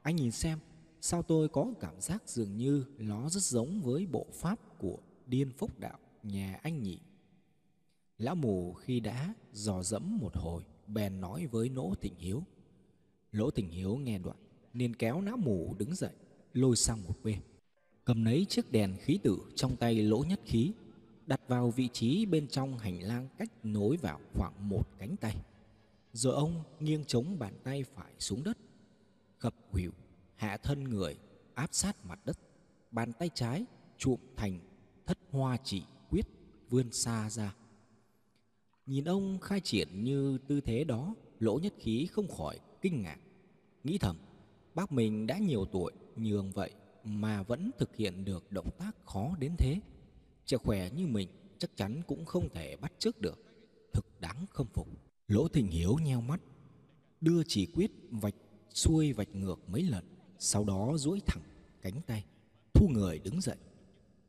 anh 0.02 0.16
nhìn 0.16 0.30
xem 0.30 0.58
sao 1.00 1.22
tôi 1.22 1.48
có 1.48 1.66
cảm 1.80 2.00
giác 2.00 2.22
dường 2.28 2.56
như 2.56 2.84
nó 2.98 3.28
rất 3.28 3.42
giống 3.42 3.80
với 3.80 4.06
bộ 4.06 4.26
pháp 4.32 4.78
của 4.78 4.98
điên 5.26 5.52
phúc 5.58 5.78
đạo 5.78 5.98
nhà 6.22 6.60
anh 6.62 6.82
nhỉ 6.82 6.98
lão 8.18 8.34
mù 8.34 8.72
khi 8.72 9.00
đã 9.00 9.34
dò 9.52 9.82
dẫm 9.82 10.18
một 10.20 10.36
hồi 10.36 10.64
bèn 10.88 11.20
nói 11.20 11.46
với 11.46 11.68
Lỗ 11.68 11.94
Thịnh 11.94 12.14
Hiếu. 12.18 12.42
Lỗ 13.32 13.50
Thịnh 13.50 13.70
Hiếu 13.70 13.96
nghe 13.96 14.18
đoạn, 14.18 14.36
nên 14.74 14.96
kéo 14.96 15.20
lão 15.20 15.36
mù 15.36 15.74
đứng 15.78 15.94
dậy, 15.94 16.12
lôi 16.54 16.76
sang 16.76 17.02
một 17.02 17.14
bên. 17.22 17.40
Cầm 18.08 18.24
lấy 18.24 18.46
chiếc 18.48 18.72
đèn 18.72 18.96
khí 19.00 19.18
tử 19.22 19.38
trong 19.54 19.76
tay 19.76 19.94
Lỗ 19.94 20.18
Nhất 20.18 20.40
Khí, 20.44 20.72
đặt 21.26 21.40
vào 21.48 21.70
vị 21.70 21.88
trí 21.92 22.26
bên 22.26 22.48
trong 22.48 22.78
hành 22.78 23.02
lang 23.02 23.28
cách 23.38 23.50
nối 23.62 23.96
vào 23.96 24.20
khoảng 24.34 24.68
một 24.68 24.88
cánh 24.98 25.16
tay. 25.16 25.36
Rồi 26.12 26.34
ông 26.34 26.62
nghiêng 26.80 27.04
chống 27.04 27.38
bàn 27.38 27.54
tay 27.64 27.84
phải 27.84 28.12
xuống 28.18 28.44
đất, 28.44 28.58
gập 29.40 29.54
khuỷu, 29.70 29.90
hạ 30.36 30.56
thân 30.56 30.84
người, 30.84 31.16
áp 31.54 31.68
sát 31.72 32.06
mặt 32.06 32.20
đất. 32.24 32.38
Bàn 32.90 33.12
tay 33.12 33.30
trái 33.34 33.64
trụm 33.98 34.20
thành 34.36 34.60
thất 35.06 35.18
hoa 35.30 35.56
chỉ 35.64 35.82
quyết 36.10 36.26
vươn 36.70 36.92
xa 36.92 37.30
ra. 37.30 37.54
Nhìn 38.86 39.04
ông 39.04 39.38
khai 39.38 39.60
triển 39.60 40.04
như 40.04 40.38
tư 40.38 40.60
thế 40.60 40.84
đó, 40.84 41.14
lỗ 41.38 41.58
nhất 41.58 41.72
khí 41.78 42.08
không 42.12 42.28
khỏi 42.28 42.58
kinh 42.82 43.02
ngạc. 43.02 43.18
Nghĩ 43.84 43.98
thầm, 43.98 44.16
bác 44.74 44.92
mình 44.92 45.26
đã 45.26 45.38
nhiều 45.38 45.64
tuổi 45.64 45.92
nhường 46.16 46.50
vậy 46.50 46.70
mà 47.04 47.42
vẫn 47.42 47.70
thực 47.78 47.96
hiện 47.96 48.24
được 48.24 48.52
động 48.52 48.70
tác 48.78 48.96
khó 49.04 49.36
đến 49.38 49.52
thế. 49.58 49.80
Trẻ 50.44 50.56
khỏe 50.56 50.90
như 50.90 51.06
mình 51.06 51.28
chắc 51.58 51.76
chắn 51.76 52.02
cũng 52.06 52.24
không 52.24 52.48
thể 52.48 52.76
bắt 52.76 52.92
chước 52.98 53.20
được. 53.20 53.38
Thực 53.92 54.20
đáng 54.20 54.46
khâm 54.50 54.66
phục. 54.66 54.88
Lỗ 55.28 55.48
Thịnh 55.48 55.66
Hiếu 55.66 55.96
nheo 56.02 56.20
mắt, 56.20 56.40
đưa 57.20 57.42
chỉ 57.46 57.66
quyết 57.66 57.90
vạch 58.10 58.34
xuôi 58.74 59.12
vạch 59.12 59.34
ngược 59.34 59.68
mấy 59.68 59.82
lần, 59.82 60.04
sau 60.38 60.64
đó 60.64 60.92
duỗi 60.96 61.20
thẳng 61.26 61.42
cánh 61.82 62.00
tay, 62.06 62.24
thu 62.74 62.88
người 62.88 63.18
đứng 63.18 63.40
dậy. 63.40 63.56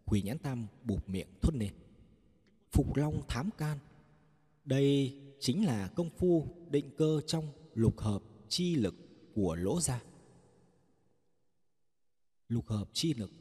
Quỳ 0.05 0.21
Nhãn 0.21 0.37
Tam 0.37 0.67
bụp 0.83 1.09
miệng 1.09 1.27
thốt 1.41 1.55
lên. 1.55 1.73
Phục 2.71 2.95
Long 2.95 3.21
thám 3.27 3.49
can. 3.57 3.77
Đây 4.65 5.13
chính 5.39 5.65
là 5.65 5.87
công 5.87 6.09
phu 6.09 6.47
định 6.69 6.91
cơ 6.97 7.21
trong 7.27 7.47
lục 7.73 7.99
hợp 7.99 8.23
chi 8.49 8.75
lực 8.75 8.95
của 9.35 9.55
lỗ 9.55 9.81
gia. 9.81 10.01
Lục 12.49 12.67
hợp 12.67 12.89
chi 12.93 13.13
lực 13.13 13.31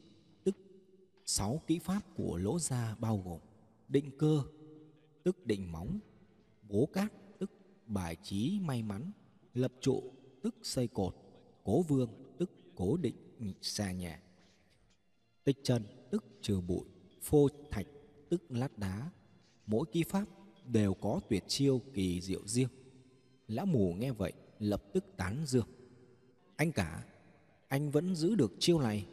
tức 0.43 0.57
sáu 1.25 1.61
kỹ 1.67 1.79
pháp 1.79 2.01
của 2.15 2.37
lỗ 2.37 2.59
gia 2.59 2.95
bao 2.95 3.17
gồm 3.25 3.39
định 3.87 4.17
cơ 4.17 4.43
tức 5.23 5.45
định 5.45 5.71
móng, 5.71 5.99
bố 6.61 6.85
cát 6.85 7.13
tức 7.39 7.51
bài 7.85 8.15
trí 8.23 8.59
may 8.61 8.83
mắn, 8.83 9.11
lập 9.53 9.73
trụ 9.81 10.03
tức 10.43 10.55
xây 10.63 10.87
cột, 10.87 11.15
cố 11.63 11.81
vương 11.81 12.35
tức 12.37 12.51
cố 12.75 12.97
định 12.97 13.15
xa 13.61 13.91
nhà, 13.91 14.23
tích 15.43 15.57
chân 15.63 15.83
tức 16.11 16.25
trừ 16.41 16.61
bụi, 16.61 16.85
phô 17.21 17.47
thạch 17.71 17.87
tức 18.29 18.43
lát 18.49 18.77
đá. 18.77 19.11
Mỗi 19.65 19.85
kỹ 19.91 20.03
pháp 20.03 20.25
đều 20.65 20.93
có 20.93 21.19
tuyệt 21.29 21.43
chiêu 21.47 21.81
kỳ 21.93 22.21
diệu 22.21 22.47
riêng. 22.47 22.69
Lão 23.47 23.65
mù 23.65 23.93
nghe 23.93 24.11
vậy 24.11 24.33
lập 24.59 24.83
tức 24.93 25.05
tán 25.17 25.45
dương. 25.45 25.67
Anh 26.55 26.71
cả, 26.71 27.05
anh 27.69 27.91
vẫn 27.91 28.15
giữ 28.15 28.35
được 28.35 28.51
chiêu 28.59 28.79
này 28.79 29.07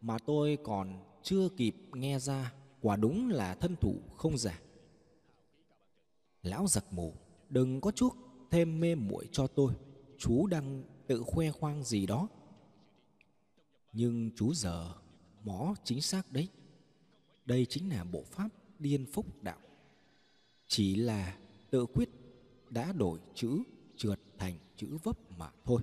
mà 0.00 0.18
tôi 0.18 0.58
còn 0.64 1.04
chưa 1.22 1.48
kịp 1.56 1.76
nghe 1.92 2.18
ra 2.18 2.52
quả 2.80 2.96
đúng 2.96 3.28
là 3.28 3.54
thân 3.54 3.76
thủ 3.76 4.00
không 4.16 4.38
giả. 4.38 4.60
Lão 6.42 6.66
giặc 6.66 6.92
mù, 6.92 7.14
đừng 7.48 7.80
có 7.80 7.90
chuốc 7.90 8.16
thêm 8.50 8.80
mê 8.80 8.94
muội 8.94 9.28
cho 9.32 9.46
tôi. 9.46 9.74
Chú 10.18 10.46
đang 10.46 10.82
tự 11.06 11.22
khoe 11.26 11.50
khoang 11.50 11.84
gì 11.84 12.06
đó. 12.06 12.28
Nhưng 13.92 14.30
chú 14.36 14.54
giờ 14.54 14.94
mó 15.44 15.74
chính 15.84 16.00
xác 16.00 16.32
đấy. 16.32 16.48
Đây 17.44 17.66
chính 17.66 17.88
là 17.88 18.04
bộ 18.04 18.22
pháp 18.22 18.48
điên 18.78 19.06
phúc 19.12 19.26
đạo. 19.42 19.58
Chỉ 20.66 20.96
là 20.96 21.38
tự 21.70 21.86
quyết 21.86 22.08
đã 22.70 22.92
đổi 22.92 23.18
chữ 23.34 23.62
trượt 23.96 24.20
thành 24.38 24.54
chữ 24.76 24.98
vấp 25.02 25.18
mà 25.38 25.50
thôi. 25.64 25.82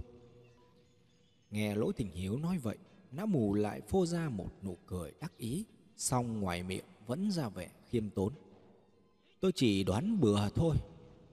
Nghe 1.56 1.76
Lỗ 1.76 1.92
Tình 1.92 2.12
Hiếu 2.12 2.38
nói 2.38 2.58
vậy, 2.58 2.78
nã 3.12 3.26
mù 3.26 3.54
lại 3.54 3.82
phô 3.82 4.06
ra 4.06 4.30
một 4.30 4.50
nụ 4.64 4.78
cười 4.86 5.12
đắc 5.22 5.38
ý, 5.38 5.66
song 5.98 6.40
ngoài 6.40 6.64
miệng 6.64 6.86
vẫn 7.08 7.32
ra 7.32 7.50
vẻ 7.50 7.72
khiêm 7.90 8.10
tốn. 8.10 8.34
Tôi 9.40 9.52
chỉ 9.56 9.84
đoán 9.84 10.20
bừa 10.20 10.50
thôi, 10.56 10.76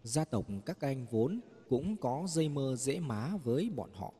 gia 0.02 0.24
tộc 0.24 0.46
các 0.66 0.80
anh 0.80 1.06
vốn 1.10 1.40
cũng 1.68 1.96
có 1.96 2.26
dây 2.28 2.48
mơ 2.48 2.76
dễ 2.78 3.00
má 3.00 3.36
với 3.44 3.70
bọn 3.70 3.90
họ, 3.94 4.14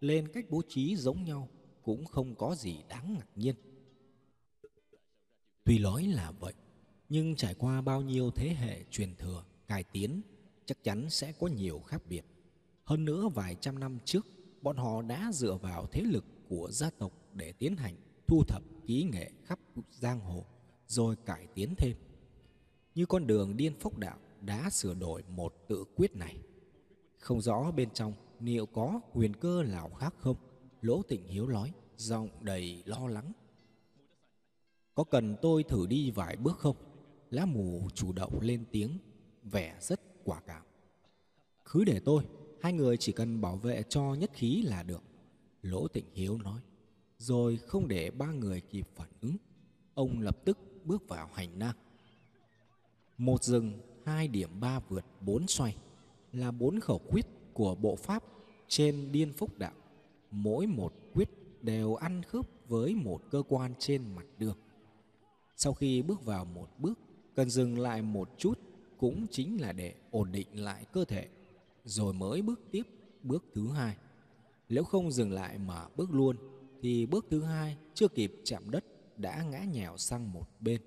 lên 0.00 0.28
cách 0.32 0.44
bố 0.50 0.62
trí 0.68 0.96
giống 0.96 1.24
nhau 1.24 1.48
cũng 1.82 2.04
không 2.04 2.34
có 2.34 2.54
gì 2.54 2.76
đáng 2.88 3.14
ngạc 3.14 3.28
nhiên. 3.36 3.54
Tuy 5.64 5.78
nói 5.78 6.02
là 6.04 6.30
vậy, 6.30 6.54
nhưng 7.08 7.36
trải 7.36 7.54
qua 7.54 7.80
bao 7.80 8.02
nhiêu 8.02 8.30
thế 8.30 8.48
hệ 8.48 8.84
truyền 8.90 9.14
thừa, 9.16 9.44
cải 9.68 9.84
tiến, 9.84 10.20
chắc 10.64 10.84
chắn 10.84 11.10
sẽ 11.10 11.32
có 11.32 11.46
nhiều 11.46 11.80
khác 11.80 12.02
biệt. 12.08 12.24
Hơn 12.84 13.04
nữa 13.04 13.28
vài 13.34 13.56
trăm 13.60 13.78
năm 13.78 13.98
trước, 14.04 14.26
bọn 14.62 14.76
họ 14.76 15.02
đã 15.02 15.30
dựa 15.32 15.54
vào 15.62 15.86
thế 15.86 16.00
lực 16.00 16.24
của 16.48 16.68
gia 16.70 16.90
tộc 16.90 17.12
để 17.34 17.52
tiến 17.52 17.76
hành 17.76 17.94
thu 18.26 18.44
thập 18.48 18.62
kỹ 18.86 19.08
nghệ 19.12 19.30
khắp 19.44 19.58
giang 19.90 20.20
hồ, 20.20 20.44
rồi 20.86 21.16
cải 21.26 21.46
tiến 21.54 21.74
thêm. 21.78 21.96
Như 22.94 23.06
con 23.06 23.26
đường 23.26 23.56
điên 23.56 23.74
phốc 23.80 23.98
đạo 23.98 24.18
đã 24.40 24.70
sửa 24.70 24.94
đổi 24.94 25.22
một 25.28 25.54
tự 25.68 25.84
quyết 25.96 26.16
này. 26.16 26.38
Không 27.18 27.40
rõ 27.40 27.70
bên 27.70 27.90
trong 27.90 28.12
liệu 28.40 28.66
có 28.66 29.00
huyền 29.12 29.36
cơ 29.36 29.62
nào 29.62 29.90
khác 29.90 30.14
không? 30.18 30.36
Lỗ 30.82 31.02
Tịnh 31.02 31.26
Hiếu 31.26 31.46
nói, 31.46 31.72
giọng 31.96 32.28
đầy 32.40 32.82
lo 32.86 33.08
lắng. 33.08 33.32
Có 34.94 35.04
cần 35.04 35.36
tôi 35.42 35.62
thử 35.62 35.86
đi 35.86 36.10
vài 36.10 36.36
bước 36.36 36.58
không? 36.58 36.76
Lá 37.30 37.44
mù 37.46 37.88
chủ 37.94 38.12
động 38.12 38.40
lên 38.40 38.64
tiếng, 38.70 38.98
vẻ 39.42 39.78
rất 39.80 40.00
quả 40.24 40.40
cảm. 40.40 40.62
Cứ 41.64 41.84
để 41.84 42.00
tôi, 42.04 42.24
hai 42.62 42.72
người 42.72 42.96
chỉ 42.96 43.12
cần 43.12 43.40
bảo 43.40 43.56
vệ 43.56 43.82
cho 43.88 44.14
nhất 44.14 44.30
khí 44.34 44.62
là 44.62 44.82
được. 44.82 45.02
Lỗ 45.62 45.88
Tịnh 45.88 46.04
Hiếu 46.14 46.38
nói, 46.38 46.60
rồi 47.18 47.56
không 47.56 47.88
để 47.88 48.10
ba 48.10 48.32
người 48.32 48.60
kịp 48.60 48.88
phản 48.94 49.08
ứng. 49.20 49.36
Ông 49.94 50.20
lập 50.20 50.38
tức 50.44 50.58
bước 50.84 51.08
vào 51.08 51.30
hành 51.34 51.58
lang. 51.58 51.76
Một 53.18 53.44
rừng, 53.44 53.80
hai 54.04 54.28
điểm 54.28 54.60
ba 54.60 54.80
vượt, 54.88 55.04
bốn 55.20 55.46
xoay 55.46 55.76
là 56.32 56.50
bốn 56.50 56.80
khẩu 56.80 56.98
quyết 56.98 57.26
của 57.52 57.74
bộ 57.74 57.96
pháp 57.96 58.24
trên 58.68 59.12
điên 59.12 59.32
phúc 59.32 59.58
đạo. 59.58 59.72
Mỗi 60.30 60.66
một 60.66 60.94
quyết 61.14 61.28
đều 61.62 61.94
ăn 61.94 62.22
khớp 62.22 62.46
với 62.68 62.94
một 62.94 63.20
cơ 63.30 63.42
quan 63.48 63.74
trên 63.78 64.14
mặt 64.14 64.26
đường. 64.38 64.56
Sau 65.56 65.74
khi 65.74 66.02
bước 66.02 66.24
vào 66.24 66.44
một 66.44 66.68
bước, 66.78 66.98
cần 67.34 67.50
dừng 67.50 67.78
lại 67.78 68.02
một 68.02 68.30
chút 68.38 68.58
cũng 68.98 69.26
chính 69.30 69.60
là 69.60 69.72
để 69.72 69.94
ổn 70.10 70.32
định 70.32 70.64
lại 70.64 70.84
cơ 70.92 71.04
thể, 71.04 71.28
rồi 71.84 72.12
mới 72.12 72.42
bước 72.42 72.60
tiếp 72.70 72.82
bước 73.22 73.44
thứ 73.54 73.70
hai. 73.70 73.96
Nếu 74.68 74.84
không 74.84 75.12
dừng 75.12 75.32
lại 75.32 75.58
mà 75.58 75.88
bước 75.96 76.10
luôn, 76.10 76.36
thì 76.82 77.06
bước 77.06 77.26
thứ 77.30 77.42
hai 77.42 77.76
chưa 77.94 78.08
kịp 78.08 78.40
chạm 78.44 78.70
đất 78.70 78.84
đã 79.16 79.42
ngã 79.42 79.64
nhào 79.64 79.98
sang 79.98 80.32
một 80.32 80.46
bên. 80.60 80.80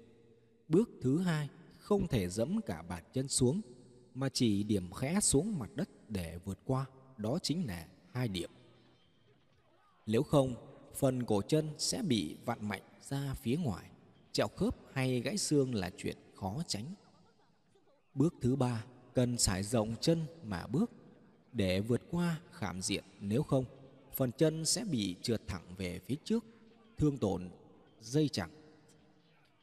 Bước 0.67 0.89
thứ 1.01 1.19
hai 1.19 1.49
không 1.79 2.07
thể 2.07 2.29
dẫm 2.29 2.61
cả 2.65 2.81
bàn 2.81 3.03
chân 3.13 3.27
xuống, 3.27 3.61
mà 4.13 4.29
chỉ 4.29 4.63
điểm 4.63 4.91
khẽ 4.91 5.19
xuống 5.19 5.59
mặt 5.59 5.69
đất 5.75 5.89
để 6.09 6.39
vượt 6.45 6.59
qua, 6.65 6.85
đó 7.17 7.39
chính 7.43 7.67
là 7.67 7.87
hai 8.11 8.27
điểm. 8.27 8.49
Nếu 10.05 10.23
không, 10.23 10.55
phần 10.95 11.23
cổ 11.23 11.41
chân 11.41 11.69
sẽ 11.77 12.01
bị 12.01 12.37
vặn 12.45 12.67
mạnh 12.67 12.81
ra 13.01 13.33
phía 13.33 13.57
ngoài, 13.57 13.89
trẹo 14.31 14.47
khớp 14.47 14.77
hay 14.93 15.21
gãy 15.21 15.37
xương 15.37 15.75
là 15.75 15.91
chuyện 15.97 16.17
khó 16.35 16.63
tránh. 16.67 16.85
Bước 18.15 18.33
thứ 18.41 18.55
ba, 18.55 18.85
cần 19.15 19.37
sải 19.37 19.63
rộng 19.63 19.95
chân 20.01 20.25
mà 20.43 20.67
bước 20.67 20.91
để 21.53 21.79
vượt 21.79 22.01
qua 22.11 22.39
khảm 22.51 22.81
diện 22.81 23.03
nếu 23.19 23.43
không, 23.43 23.65
phần 24.13 24.31
chân 24.31 24.65
sẽ 24.65 24.83
bị 24.85 25.15
trượt 25.21 25.41
thẳng 25.47 25.63
về 25.77 25.99
phía 25.99 26.15
trước, 26.23 26.45
thương 26.97 27.17
tổn 27.17 27.49
dây 28.01 28.29
chẳng. 28.29 28.51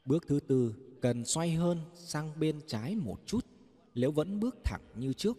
Bước 0.05 0.25
thứ 0.29 0.41
tư, 0.41 0.75
cần 1.01 1.25
xoay 1.25 1.55
hơn 1.55 1.79
sang 1.95 2.41
bên 2.41 2.61
trái 2.67 2.97
một 2.97 3.21
chút 3.27 3.47
nếu 3.95 4.13
vẫn 4.13 4.41
bước 4.41 4.57
thẳng 4.65 4.83
như 4.95 5.13
trước. 5.13 5.39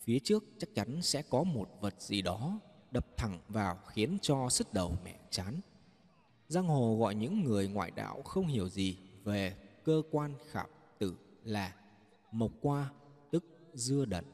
Phía 0.00 0.18
trước 0.18 0.44
chắc 0.58 0.74
chắn 0.74 1.02
sẽ 1.02 1.22
có 1.22 1.44
một 1.44 1.68
vật 1.80 1.94
gì 1.98 2.22
đó 2.22 2.60
đập 2.90 3.06
thẳng 3.16 3.40
vào 3.48 3.78
khiến 3.86 4.18
cho 4.22 4.48
sứt 4.48 4.72
đầu 4.72 4.96
mẹ 5.04 5.18
chán. 5.30 5.60
Giang 6.48 6.66
hồ 6.66 6.96
gọi 7.00 7.14
những 7.14 7.44
người 7.44 7.68
ngoại 7.68 7.90
đạo 7.90 8.22
không 8.22 8.46
hiểu 8.46 8.68
gì 8.68 8.96
về 9.24 9.56
cơ 9.84 10.02
quan 10.10 10.34
khảm 10.50 10.70
tử 10.98 11.16
là 11.44 11.74
mộc 12.32 12.52
qua 12.60 12.90
dưa 13.76 14.04
đận. 14.04 14.24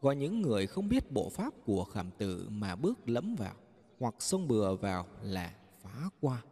Gọi 0.00 0.16
những 0.16 0.42
người 0.42 0.66
không 0.66 0.88
biết 0.88 1.12
bộ 1.12 1.28
pháp 1.28 1.54
của 1.64 1.84
khảm 1.84 2.10
tử 2.18 2.48
mà 2.50 2.76
bước 2.76 3.08
lẫm 3.08 3.34
vào 3.34 3.54
hoặc 3.98 4.14
xông 4.18 4.48
bừa 4.48 4.74
vào 4.74 5.06
là 5.22 5.54
phá 5.82 6.10
qua 6.20 6.42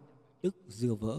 tức 0.40 0.56
dưa 0.68 0.94
vỡ. 0.94 1.18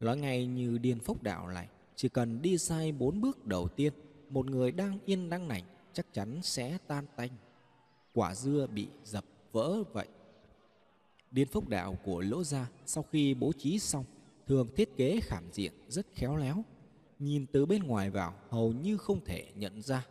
Nói 0.00 0.16
ngay 0.16 0.46
như 0.46 0.78
điên 0.78 1.00
phốc 1.00 1.22
đạo 1.22 1.48
này, 1.48 1.68
chỉ 1.96 2.08
cần 2.08 2.42
đi 2.42 2.58
sai 2.58 2.92
bốn 2.92 3.20
bước 3.20 3.46
đầu 3.46 3.68
tiên, 3.68 3.92
một 4.28 4.46
người 4.46 4.72
đang 4.72 4.98
yên 5.04 5.30
đang 5.30 5.48
nảnh 5.48 5.64
chắc 5.92 6.06
chắn 6.12 6.40
sẽ 6.42 6.78
tan 6.86 7.06
tanh 7.16 7.30
quả 8.14 8.34
dưa 8.34 8.66
bị 8.74 8.88
dập 9.04 9.24
vỡ 9.52 9.82
vậy. 9.92 10.08
Điên 11.30 11.48
phốc 11.48 11.68
đạo 11.68 11.98
của 12.04 12.20
lỗ 12.20 12.44
gia 12.44 12.68
sau 12.86 13.04
khi 13.12 13.34
bố 13.34 13.52
trí 13.58 13.78
xong 13.78 14.04
thường 14.46 14.68
thiết 14.76 14.96
kế 14.96 15.20
khảm 15.22 15.44
diện 15.52 15.72
rất 15.88 16.06
khéo 16.14 16.36
léo. 16.36 16.64
Nhìn 17.20 17.46
từ 17.46 17.66
bên 17.66 17.82
ngoài 17.82 18.10
vào, 18.10 18.34
hầu 18.48 18.72
như 18.72 18.96
không 18.96 19.24
thể 19.24 19.52
nhận 19.54 19.82
ra. 19.82 20.06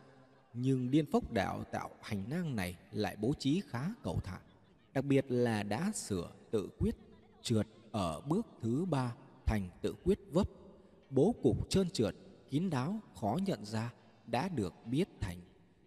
nhưng 0.53 0.91
điên 0.91 1.05
phốc 1.11 1.31
đạo 1.31 1.63
tạo 1.71 1.89
hành 2.01 2.23
lang 2.29 2.55
này 2.55 2.77
lại 2.91 3.15
bố 3.19 3.33
trí 3.39 3.61
khá 3.67 3.93
cầu 4.03 4.19
thả. 4.23 4.39
Đặc 4.93 5.05
biệt 5.05 5.25
là 5.29 5.63
đã 5.63 5.91
sửa 5.91 6.31
tự 6.51 6.69
quyết, 6.79 6.95
trượt 7.41 7.67
ở 7.91 8.21
bước 8.21 8.45
thứ 8.61 8.85
ba 8.85 9.15
thành 9.45 9.69
tự 9.81 9.95
quyết 10.03 10.19
vấp. 10.31 10.49
Bố 11.09 11.35
cục 11.43 11.69
trơn 11.69 11.89
trượt, 11.89 12.15
kín 12.49 12.69
đáo, 12.69 12.99
khó 13.15 13.37
nhận 13.45 13.65
ra, 13.65 13.93
đã 14.27 14.49
được 14.49 14.73
biết 14.85 15.09
thành. 15.21 15.37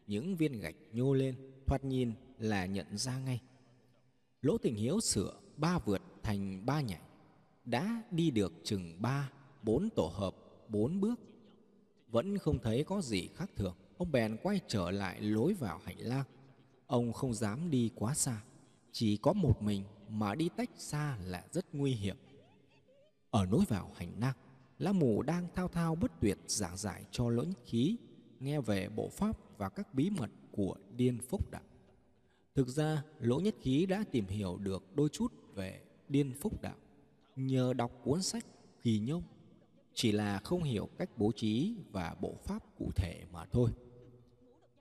Những 0.06 0.36
viên 0.36 0.60
gạch 0.60 0.76
nhô 0.92 1.14
lên, 1.14 1.34
thoạt 1.66 1.84
nhìn 1.84 2.12
là 2.38 2.66
nhận 2.66 2.98
ra 2.98 3.18
ngay. 3.18 3.40
Lỗ 4.42 4.58
tình 4.58 4.76
hiếu 4.76 5.00
sửa 5.00 5.32
ba 5.56 5.78
vượt 5.78 6.02
thành 6.22 6.66
ba 6.66 6.80
nhảy. 6.80 7.02
Đã 7.64 8.02
đi 8.10 8.30
được 8.30 8.52
chừng 8.64 9.02
ba, 9.02 9.30
bốn 9.62 9.88
tổ 9.90 10.12
hợp 10.14 10.34
bốn 10.72 11.00
bước, 11.00 11.20
vẫn 12.08 12.38
không 12.38 12.58
thấy 12.58 12.84
có 12.84 13.00
gì 13.00 13.28
khác 13.34 13.50
thường. 13.56 13.74
Ông 13.98 14.12
bèn 14.12 14.36
quay 14.42 14.60
trở 14.68 14.90
lại 14.90 15.20
lối 15.20 15.54
vào 15.54 15.80
hành 15.84 15.98
lang. 15.98 16.24
Ông 16.86 17.12
không 17.12 17.34
dám 17.34 17.70
đi 17.70 17.90
quá 17.94 18.14
xa, 18.14 18.42
chỉ 18.92 19.16
có 19.16 19.32
một 19.32 19.62
mình 19.62 19.84
mà 20.08 20.34
đi 20.34 20.48
tách 20.56 20.70
xa 20.76 21.18
là 21.24 21.44
rất 21.52 21.66
nguy 21.72 21.92
hiểm. 21.92 22.16
Ở 23.30 23.44
lối 23.44 23.64
vào 23.68 23.90
hành 23.94 24.12
lang, 24.20 24.34
lá 24.78 24.92
mù 24.92 25.22
đang 25.22 25.48
thao 25.54 25.68
thao 25.68 25.94
bất 25.94 26.12
tuyệt 26.20 26.38
giảng 26.46 26.76
giải 26.76 27.04
cho 27.10 27.28
lỗ 27.28 27.42
nhất 27.42 27.58
khí, 27.64 27.96
nghe 28.40 28.60
về 28.60 28.88
bộ 28.88 29.08
pháp 29.08 29.58
và 29.58 29.68
các 29.68 29.94
bí 29.94 30.10
mật 30.10 30.30
của 30.52 30.76
điên 30.96 31.18
phúc 31.28 31.50
đạo. 31.50 31.62
Thực 32.54 32.68
ra, 32.68 33.02
lỗ 33.18 33.40
nhất 33.40 33.54
khí 33.60 33.86
đã 33.86 34.04
tìm 34.10 34.26
hiểu 34.26 34.56
được 34.56 34.84
đôi 34.94 35.08
chút 35.08 35.32
về 35.54 35.80
điên 36.08 36.32
phúc 36.40 36.62
đạo. 36.62 36.76
Nhờ 37.36 37.72
đọc 37.72 37.92
cuốn 38.04 38.22
sách 38.22 38.44
kỳ 38.82 38.98
nhông 38.98 39.22
chỉ 39.94 40.12
là 40.12 40.38
không 40.38 40.62
hiểu 40.62 40.88
cách 40.98 41.10
bố 41.16 41.32
trí 41.32 41.74
và 41.90 42.16
bộ 42.20 42.34
pháp 42.44 42.62
cụ 42.78 42.90
thể 42.96 43.24
mà 43.32 43.44
thôi. 43.44 43.70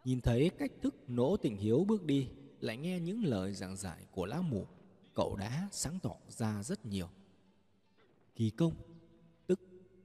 Nhìn 0.05 0.21
thấy 0.21 0.49
cách 0.49 0.71
thức 0.81 0.95
nỗ 1.07 1.37
tình 1.37 1.57
hiếu 1.57 1.85
bước 1.87 2.03
đi, 2.03 2.27
lại 2.59 2.77
nghe 2.77 2.99
những 2.99 3.23
lời 3.23 3.53
giảng 3.53 3.77
giải 3.77 4.05
của 4.11 4.25
lá 4.25 4.41
mù 4.41 4.65
cậu 5.13 5.35
đã 5.35 5.67
sáng 5.71 5.99
tỏ 5.99 6.15
ra 6.27 6.63
rất 6.63 6.85
nhiều. 6.85 7.07
Kỳ 8.35 8.49
công, 8.49 8.73
tức 9.47 9.59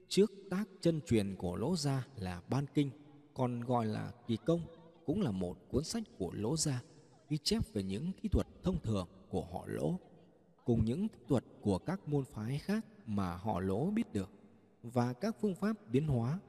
trước 0.08 0.32
tác 0.50 0.64
chân 0.80 1.00
truyền 1.06 1.36
của 1.36 1.56
lỗ 1.56 1.76
gia 1.76 2.06
là 2.16 2.42
ban 2.48 2.66
kinh, 2.74 2.90
còn 3.34 3.60
gọi 3.60 3.86
là 3.86 4.12
kỳ 4.26 4.36
công 4.36 4.60
cũng 5.06 5.22
là 5.22 5.30
một 5.30 5.58
cuốn 5.70 5.84
sách 5.84 6.02
của 6.18 6.32
lỗ 6.32 6.56
gia, 6.56 6.82
ghi 7.28 7.38
chép 7.42 7.72
về 7.72 7.82
những 7.82 8.12
kỹ 8.22 8.28
thuật 8.28 8.46
thông 8.62 8.82
thường 8.82 9.08
của 9.30 9.44
họ 9.52 9.64
lỗ, 9.66 9.98
cùng 10.64 10.84
những 10.84 11.08
kỹ 11.08 11.18
thuật 11.28 11.44
của 11.60 11.78
các 11.78 12.08
môn 12.08 12.24
phái 12.24 12.58
khác 12.58 12.84
mà 13.06 13.36
họ 13.36 13.60
lỗ 13.60 13.90
biết 13.90 14.12
được 14.12 14.30
và 14.92 15.12
các 15.12 15.36
phương 15.40 15.54
pháp 15.54 15.76
biến 15.90 16.06
hóa, 16.06 16.40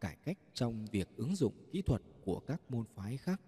cải 0.00 0.16
cách 0.24 0.38
trong 0.54 0.86
việc 0.92 1.08
ứng 1.16 1.36
dụng 1.36 1.52
kỹ 1.72 1.82
thuật 1.82 2.02
của 2.24 2.40
các 2.40 2.60
môn 2.70 2.84
phái 2.94 3.16
khác. 3.16 3.40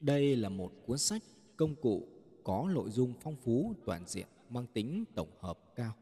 Đây 0.00 0.36
là 0.36 0.48
một 0.48 0.72
cuốn 0.86 0.98
sách 0.98 1.22
công 1.56 1.74
cụ 1.74 2.08
có 2.44 2.68
nội 2.74 2.90
dung 2.90 3.14
phong 3.20 3.36
phú, 3.36 3.74
toàn 3.84 4.04
diện, 4.06 4.26
mang 4.50 4.66
tính 4.72 5.04
tổng 5.14 5.30
hợp 5.40 5.58
cao. 5.76 5.94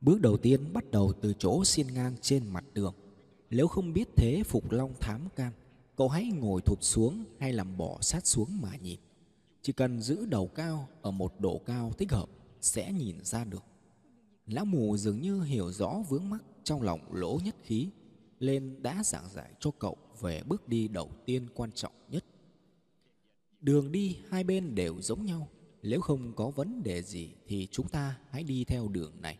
Bước 0.00 0.20
đầu 0.20 0.36
tiên 0.36 0.72
bắt 0.72 0.90
đầu 0.90 1.12
từ 1.20 1.34
chỗ 1.38 1.64
xiên 1.64 1.86
ngang 1.94 2.16
trên 2.20 2.46
mặt 2.46 2.64
đường. 2.74 2.94
Nếu 3.50 3.68
không 3.68 3.92
biết 3.92 4.08
thế, 4.16 4.42
phục 4.46 4.72
long 4.72 4.94
thám 5.00 5.28
cam, 5.36 5.52
cậu 5.96 6.08
hãy 6.08 6.24
ngồi 6.24 6.60
thụt 6.62 6.78
xuống 6.82 7.24
hay 7.38 7.52
làm 7.52 7.76
bỏ 7.76 7.98
sát 8.00 8.26
xuống 8.26 8.48
mà 8.62 8.76
nhìn. 8.76 8.98
Chỉ 9.62 9.72
cần 9.72 10.00
giữ 10.00 10.26
đầu 10.26 10.48
cao 10.48 10.88
ở 11.02 11.10
một 11.10 11.40
độ 11.40 11.60
cao 11.66 11.92
thích 11.98 12.12
hợp, 12.12 12.28
sẽ 12.60 12.92
nhìn 12.92 13.24
ra 13.24 13.44
được 13.44 13.64
lão 14.52 14.64
mù 14.64 14.96
dường 14.96 15.20
như 15.20 15.42
hiểu 15.42 15.72
rõ 15.72 16.02
vướng 16.08 16.30
mắc 16.30 16.44
trong 16.64 16.82
lòng 16.82 17.00
lỗ 17.12 17.40
nhất 17.44 17.56
khí 17.62 17.88
lên 18.38 18.82
đã 18.82 19.02
giảng 19.04 19.28
giải 19.28 19.52
cho 19.60 19.70
cậu 19.78 19.96
về 20.20 20.42
bước 20.46 20.68
đi 20.68 20.88
đầu 20.88 21.10
tiên 21.26 21.46
quan 21.54 21.72
trọng 21.72 21.92
nhất. 22.08 22.24
Đường 23.60 23.92
đi 23.92 24.18
hai 24.28 24.44
bên 24.44 24.74
đều 24.74 25.00
giống 25.00 25.26
nhau, 25.26 25.48
nếu 25.82 26.00
không 26.00 26.32
có 26.36 26.50
vấn 26.50 26.82
đề 26.82 27.02
gì 27.02 27.34
thì 27.46 27.68
chúng 27.70 27.88
ta 27.88 28.18
hãy 28.30 28.42
đi 28.42 28.64
theo 28.64 28.88
đường 28.88 29.12
này. 29.20 29.38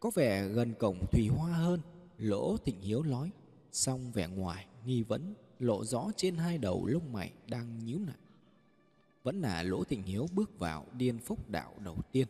Có 0.00 0.10
vẻ 0.14 0.48
gần 0.48 0.74
cổng 0.74 1.06
thủy 1.12 1.28
hoa 1.28 1.52
hơn, 1.52 1.80
lỗ 2.18 2.56
thịnh 2.56 2.80
hiếu 2.80 3.02
nói, 3.02 3.30
song 3.72 4.12
vẻ 4.12 4.28
ngoài 4.28 4.66
nghi 4.84 5.02
vấn 5.02 5.34
lộ 5.58 5.84
rõ 5.84 6.10
trên 6.16 6.36
hai 6.36 6.58
đầu 6.58 6.86
lông 6.86 7.12
mày 7.12 7.32
đang 7.46 7.78
nhíu 7.78 7.98
lại. 8.06 8.16
Vẫn 9.22 9.40
là 9.40 9.62
lỗ 9.62 9.84
thịnh 9.84 10.02
hiếu 10.02 10.26
bước 10.32 10.58
vào 10.58 10.86
điên 10.92 11.18
phúc 11.18 11.48
đạo 11.48 11.74
đầu 11.78 11.96
tiên 12.12 12.26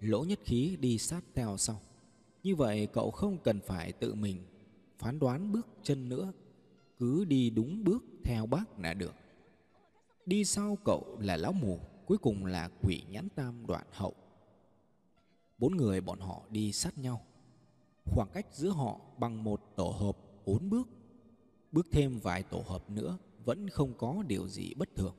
lỗ 0.00 0.24
nhất 0.24 0.38
khí 0.44 0.76
đi 0.80 0.98
sát 0.98 1.24
theo 1.34 1.56
sau. 1.56 1.80
Như 2.42 2.56
vậy 2.56 2.88
cậu 2.92 3.10
không 3.10 3.38
cần 3.38 3.60
phải 3.60 3.92
tự 3.92 4.14
mình 4.14 4.42
phán 4.98 5.18
đoán 5.18 5.52
bước 5.52 5.68
chân 5.82 6.08
nữa. 6.08 6.32
Cứ 6.98 7.24
đi 7.24 7.50
đúng 7.50 7.84
bước 7.84 8.04
theo 8.24 8.46
bác 8.46 8.78
là 8.78 8.94
được. 8.94 9.14
Đi 10.26 10.44
sau 10.44 10.78
cậu 10.84 11.18
là 11.20 11.36
lão 11.36 11.52
mù, 11.52 11.80
cuối 12.06 12.18
cùng 12.18 12.46
là 12.46 12.70
quỷ 12.82 13.02
nhãn 13.10 13.28
tam 13.28 13.66
đoạn 13.66 13.86
hậu. 13.90 14.14
Bốn 15.58 15.76
người 15.76 16.00
bọn 16.00 16.20
họ 16.20 16.42
đi 16.50 16.72
sát 16.72 16.98
nhau. 16.98 17.22
Khoảng 18.04 18.28
cách 18.32 18.46
giữa 18.52 18.70
họ 18.70 19.00
bằng 19.18 19.44
một 19.44 19.60
tổ 19.76 19.88
hợp 19.88 20.16
bốn 20.44 20.70
bước. 20.70 20.88
Bước 21.72 21.86
thêm 21.92 22.18
vài 22.18 22.42
tổ 22.42 22.62
hợp 22.66 22.90
nữa 22.90 23.18
vẫn 23.44 23.68
không 23.68 23.94
có 23.98 24.22
điều 24.26 24.48
gì 24.48 24.74
bất 24.74 24.88
thường. 24.96 25.14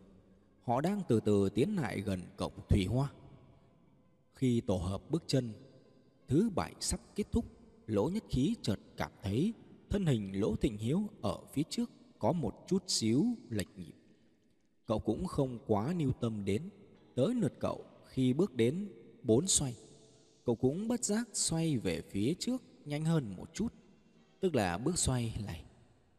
Họ 0.63 0.81
đang 0.81 1.01
từ 1.07 1.19
từ 1.19 1.49
tiến 1.49 1.75
lại 1.75 2.01
gần 2.01 2.21
cổng 2.37 2.53
thủy 2.69 2.85
hoa 2.85 3.11
khi 4.37 4.61
tổ 4.61 4.77
hợp 4.77 5.11
bước 5.11 5.23
chân, 5.27 5.53
thứ 6.27 6.49
bảy 6.55 6.73
sắp 6.79 6.99
kết 7.15 7.31
thúc, 7.31 7.45
lỗ 7.87 8.09
nhất 8.09 8.23
khí 8.29 8.55
chợt 8.61 8.79
cảm 8.97 9.11
thấy 9.23 9.53
thân 9.89 10.05
hình 10.05 10.39
lỗ 10.39 10.55
thịnh 10.55 10.77
hiếu 10.77 11.09
ở 11.21 11.45
phía 11.53 11.63
trước 11.69 11.91
có 12.19 12.31
một 12.31 12.53
chút 12.67 12.83
xíu 12.87 13.25
lệch 13.49 13.77
nhịp. 13.77 13.93
Cậu 14.85 14.99
cũng 14.99 15.25
không 15.25 15.59
quá 15.67 15.93
lưu 15.93 16.11
tâm 16.11 16.45
đến, 16.45 16.69
tới 17.15 17.35
lượt 17.35 17.53
cậu 17.59 17.85
khi 18.05 18.33
bước 18.33 18.55
đến 18.55 18.89
bốn 19.23 19.47
xoay. 19.47 19.75
Cậu 20.45 20.55
cũng 20.55 20.87
bất 20.87 21.03
giác 21.03 21.29
xoay 21.33 21.77
về 21.77 22.01
phía 22.01 22.33
trước 22.39 22.61
nhanh 22.85 23.05
hơn 23.05 23.33
một 23.37 23.53
chút, 23.53 23.73
tức 24.39 24.55
là 24.55 24.77
bước 24.77 24.97
xoay 24.97 25.33
này 25.45 25.63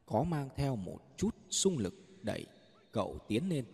có 0.07 0.25
mang 0.25 0.49
theo 0.57 0.77
một 0.77 0.99
chút 1.17 1.35
xung 1.51 1.79
lực 1.79 1.95
đẩy 2.23 2.47
cậu 2.93 3.19
tiến 3.29 3.49
lên 3.49 3.65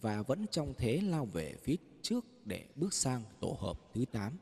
và 0.00 0.22
vẫn 0.22 0.46
trong 0.50 0.74
thế 0.78 1.00
lao 1.04 1.24
về 1.24 1.54
phía 1.62 1.76
trước 2.02 2.24
để 2.44 2.68
bước 2.76 2.94
sang 2.94 3.22
tổ 3.40 3.56
hợp 3.60 3.80
thứ 3.94 4.04
8. 4.04 4.38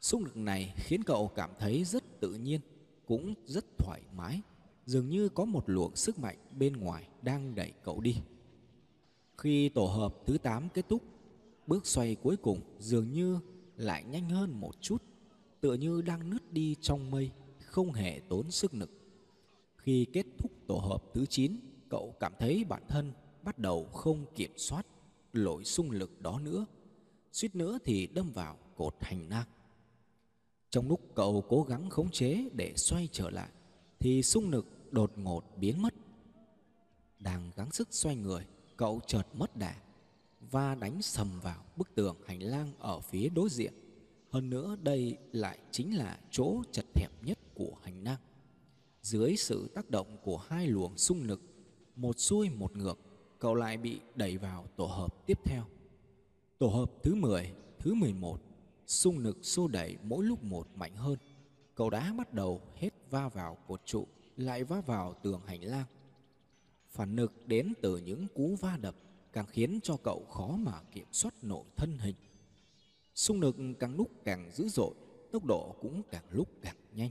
Xung 0.00 0.24
lực 0.24 0.36
này 0.36 0.74
khiến 0.76 1.04
cậu 1.04 1.28
cảm 1.28 1.50
thấy 1.58 1.84
rất 1.84 2.20
tự 2.20 2.34
nhiên, 2.34 2.60
cũng 3.06 3.34
rất 3.44 3.64
thoải 3.78 4.02
mái, 4.16 4.40
dường 4.86 5.08
như 5.08 5.28
có 5.28 5.44
một 5.44 5.64
luồng 5.66 5.96
sức 5.96 6.18
mạnh 6.18 6.36
bên 6.58 6.76
ngoài 6.76 7.08
đang 7.22 7.54
đẩy 7.54 7.72
cậu 7.84 8.00
đi. 8.00 8.16
Khi 9.38 9.68
tổ 9.68 9.86
hợp 9.86 10.14
thứ 10.26 10.38
8 10.38 10.68
kết 10.74 10.88
thúc, 10.88 11.02
bước 11.66 11.86
xoay 11.86 12.14
cuối 12.14 12.36
cùng 12.36 12.60
dường 12.78 13.12
như 13.12 13.38
lại 13.76 14.04
nhanh 14.04 14.28
hơn 14.28 14.60
một 14.60 14.74
chút, 14.80 15.02
tựa 15.60 15.74
như 15.74 16.02
đang 16.02 16.30
nứt 16.30 16.52
đi 16.52 16.76
trong 16.80 17.10
mây, 17.10 17.30
không 17.58 17.92
hề 17.92 18.20
tốn 18.28 18.50
sức 18.50 18.74
lực. 18.74 18.90
Khi 19.76 20.06
kết 20.12 20.26
thúc 20.38 20.52
tổ 20.66 20.76
hợp 20.76 21.04
thứ 21.14 21.26
9, 21.26 21.56
cậu 21.88 22.14
cảm 22.20 22.32
thấy 22.38 22.64
bản 22.64 22.82
thân 22.88 23.12
bắt 23.42 23.58
đầu 23.58 23.84
không 23.84 24.26
kiểm 24.34 24.52
soát 24.56 24.86
lỗi 25.32 25.64
xung 25.64 25.90
lực 25.90 26.20
đó 26.20 26.40
nữa. 26.40 26.66
Suýt 27.32 27.54
nữa 27.54 27.78
thì 27.84 28.06
đâm 28.06 28.30
vào 28.32 28.58
cột 28.76 28.94
hành 29.00 29.28
lang. 29.28 29.46
Trong 30.70 30.88
lúc 30.88 31.00
cậu 31.14 31.44
cố 31.48 31.62
gắng 31.62 31.90
khống 31.90 32.10
chế 32.10 32.48
để 32.52 32.72
xoay 32.76 33.08
trở 33.12 33.30
lại, 33.30 33.48
thì 33.98 34.22
xung 34.22 34.50
lực 34.50 34.66
đột 34.92 35.18
ngột 35.18 35.44
biến 35.56 35.82
mất. 35.82 35.94
Đang 37.18 37.50
gắng 37.56 37.72
sức 37.72 37.88
xoay 37.90 38.16
người, 38.16 38.46
cậu 38.76 39.00
chợt 39.06 39.26
mất 39.34 39.56
đà 39.56 39.74
và 40.40 40.74
đánh 40.74 41.02
sầm 41.02 41.40
vào 41.40 41.64
bức 41.76 41.94
tường 41.94 42.16
hành 42.26 42.42
lang 42.42 42.72
ở 42.78 43.00
phía 43.00 43.28
đối 43.28 43.48
diện. 43.48 43.72
Hơn 44.30 44.50
nữa, 44.50 44.76
đây 44.82 45.16
lại 45.32 45.58
chính 45.70 45.96
là 45.96 46.18
chỗ 46.30 46.62
chật 46.72 46.84
hẹp 46.94 47.10
nhất 47.22 47.38
của 47.54 47.72
hành 47.82 48.04
lang. 48.04 48.18
Dưới 49.02 49.36
sự 49.36 49.68
tác 49.74 49.90
động 49.90 50.16
của 50.24 50.38
hai 50.38 50.66
luồng 50.66 50.98
xung 50.98 51.22
lực, 51.22 51.40
một 51.96 52.18
xuôi 52.18 52.50
một 52.50 52.76
ngược 52.76 52.98
cậu 53.38 53.54
lại 53.54 53.76
bị 53.76 54.00
đẩy 54.14 54.36
vào 54.36 54.66
tổ 54.76 54.86
hợp 54.86 55.26
tiếp 55.26 55.38
theo. 55.44 55.64
Tổ 56.58 56.66
hợp 56.66 56.92
thứ 57.02 57.14
10, 57.14 57.52
thứ 57.78 57.94
11, 57.94 58.40
xung 58.86 59.18
lực 59.18 59.38
xô 59.42 59.68
đẩy 59.68 59.96
mỗi 60.02 60.24
lúc 60.24 60.44
một 60.44 60.68
mạnh 60.74 60.94
hơn. 60.94 61.18
Cậu 61.74 61.90
đá 61.90 62.12
bắt 62.18 62.34
đầu 62.34 62.60
hết 62.74 62.90
va 63.10 63.28
vào 63.28 63.58
cột 63.66 63.80
trụ, 63.84 64.06
lại 64.36 64.64
va 64.64 64.80
vào 64.80 65.14
tường 65.22 65.40
hành 65.46 65.64
lang. 65.64 65.86
Phản 66.90 67.16
lực 67.16 67.46
đến 67.46 67.72
từ 67.82 67.96
những 67.96 68.26
cú 68.34 68.56
va 68.60 68.76
đập 68.80 68.94
càng 69.32 69.46
khiến 69.46 69.80
cho 69.82 69.96
cậu 69.96 70.24
khó 70.24 70.56
mà 70.56 70.82
kiểm 70.92 71.06
soát 71.12 71.34
nổi 71.42 71.64
thân 71.76 71.98
hình. 71.98 72.16
Xung 73.14 73.40
lực 73.40 73.56
càng 73.78 73.96
lúc 73.96 74.10
càng 74.24 74.50
dữ 74.52 74.68
dội, 74.68 74.94
tốc 75.32 75.44
độ 75.44 75.76
cũng 75.80 76.02
càng 76.10 76.24
lúc 76.30 76.48
càng 76.62 76.76
nhanh. 76.92 77.10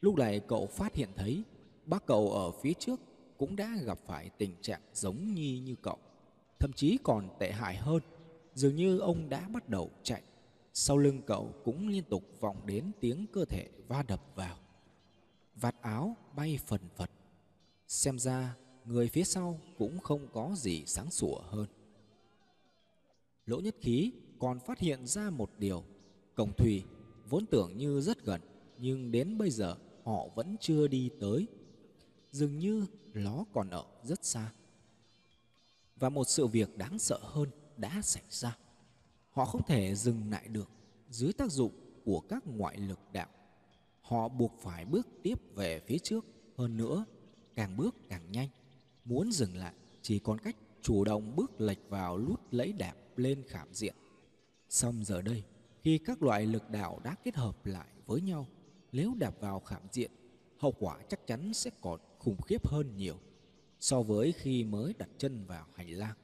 Lúc 0.00 0.14
này 0.14 0.40
cậu 0.40 0.66
phát 0.66 0.94
hiện 0.94 1.08
thấy 1.16 1.44
bác 1.86 2.06
cậu 2.06 2.32
ở 2.32 2.50
phía 2.50 2.72
trước 2.72 3.00
cũng 3.42 3.56
đã 3.56 3.78
gặp 3.84 3.98
phải 4.06 4.30
tình 4.38 4.54
trạng 4.60 4.80
giống 4.94 5.34
nhi 5.34 5.58
như 5.58 5.74
cậu 5.82 5.98
thậm 6.58 6.72
chí 6.72 6.98
còn 7.02 7.28
tệ 7.38 7.52
hại 7.52 7.76
hơn 7.76 8.02
dường 8.54 8.76
như 8.76 8.98
ông 8.98 9.28
đã 9.28 9.48
bắt 9.48 9.68
đầu 9.68 9.90
chạy 10.02 10.22
sau 10.72 10.98
lưng 10.98 11.22
cậu 11.26 11.54
cũng 11.64 11.88
liên 11.88 12.04
tục 12.04 12.22
vọng 12.40 12.66
đến 12.66 12.90
tiếng 13.00 13.26
cơ 13.32 13.44
thể 13.44 13.68
va 13.88 14.02
đập 14.02 14.22
vào 14.34 14.56
vạt 15.54 15.74
áo 15.80 16.16
bay 16.36 16.58
phần 16.66 16.80
phật 16.96 17.10
Xem 17.92 18.18
ra 18.18 18.56
người 18.84 19.08
phía 19.08 19.24
sau 19.24 19.60
cũng 19.78 19.98
không 19.98 20.28
có 20.32 20.54
gì 20.56 20.82
sáng 20.86 21.10
sủa 21.10 21.40
hơn. 21.40 21.66
Lỗ 23.46 23.60
nhất 23.60 23.76
khí 23.80 24.12
còn 24.38 24.60
phát 24.60 24.78
hiện 24.78 25.06
ra 25.06 25.30
một 25.30 25.50
điều. 25.58 25.84
Cổng 26.34 26.52
thủy 26.56 26.84
vốn 27.28 27.46
tưởng 27.46 27.76
như 27.76 28.00
rất 28.00 28.24
gần, 28.24 28.40
nhưng 28.78 29.12
đến 29.12 29.38
bây 29.38 29.50
giờ 29.50 29.76
họ 30.04 30.28
vẫn 30.34 30.56
chưa 30.60 30.88
đi 30.88 31.10
tới. 31.20 31.46
Dường 32.32 32.58
như 32.58 32.86
nó 33.14 33.44
còn 33.52 33.70
ở 33.70 33.84
rất 34.02 34.24
xa. 34.24 34.52
Và 35.96 36.08
một 36.08 36.24
sự 36.24 36.46
việc 36.46 36.78
đáng 36.78 36.98
sợ 36.98 37.18
hơn 37.22 37.50
đã 37.76 38.02
xảy 38.02 38.24
ra. 38.30 38.56
Họ 39.30 39.44
không 39.44 39.62
thể 39.66 39.94
dừng 39.94 40.30
lại 40.30 40.48
được 40.48 40.70
dưới 41.10 41.32
tác 41.32 41.50
dụng 41.50 41.72
của 42.04 42.20
các 42.20 42.42
ngoại 42.46 42.76
lực 42.76 42.98
đạo. 43.12 43.28
Họ 44.00 44.28
buộc 44.28 44.52
phải 44.60 44.84
bước 44.84 45.06
tiếp 45.22 45.40
về 45.54 45.80
phía 45.86 45.98
trước 45.98 46.24
hơn 46.56 46.76
nữa, 46.76 47.04
càng 47.54 47.76
bước 47.76 47.94
càng 48.08 48.32
nhanh. 48.32 48.48
Muốn 49.04 49.32
dừng 49.32 49.56
lại 49.56 49.74
chỉ 50.02 50.18
còn 50.18 50.38
cách 50.38 50.56
chủ 50.82 51.04
động 51.04 51.36
bước 51.36 51.60
lệch 51.60 51.88
vào 51.88 52.16
lút 52.16 52.40
lấy 52.50 52.72
đạp 52.72 52.94
lên 53.16 53.42
khảm 53.48 53.68
diện. 53.74 53.94
Xong 54.68 55.04
giờ 55.04 55.22
đây, 55.22 55.44
khi 55.82 55.98
các 55.98 56.22
loại 56.22 56.46
lực 56.46 56.70
đạo 56.70 57.00
đã 57.04 57.14
kết 57.24 57.36
hợp 57.36 57.66
lại 57.66 57.88
với 58.06 58.20
nhau, 58.20 58.46
nếu 58.92 59.14
đạp 59.14 59.40
vào 59.40 59.60
khảm 59.60 59.82
diện, 59.92 60.10
hậu 60.58 60.72
quả 60.78 60.98
chắc 61.08 61.26
chắn 61.26 61.54
sẽ 61.54 61.70
còn 61.80 62.00
khủng 62.24 62.40
khiếp 62.42 62.66
hơn 62.66 62.96
nhiều 62.96 63.16
so 63.80 64.02
với 64.02 64.32
khi 64.32 64.64
mới 64.64 64.94
đặt 64.98 65.08
chân 65.18 65.44
vào 65.46 65.66
hành 65.74 65.88
lang. 65.90 66.16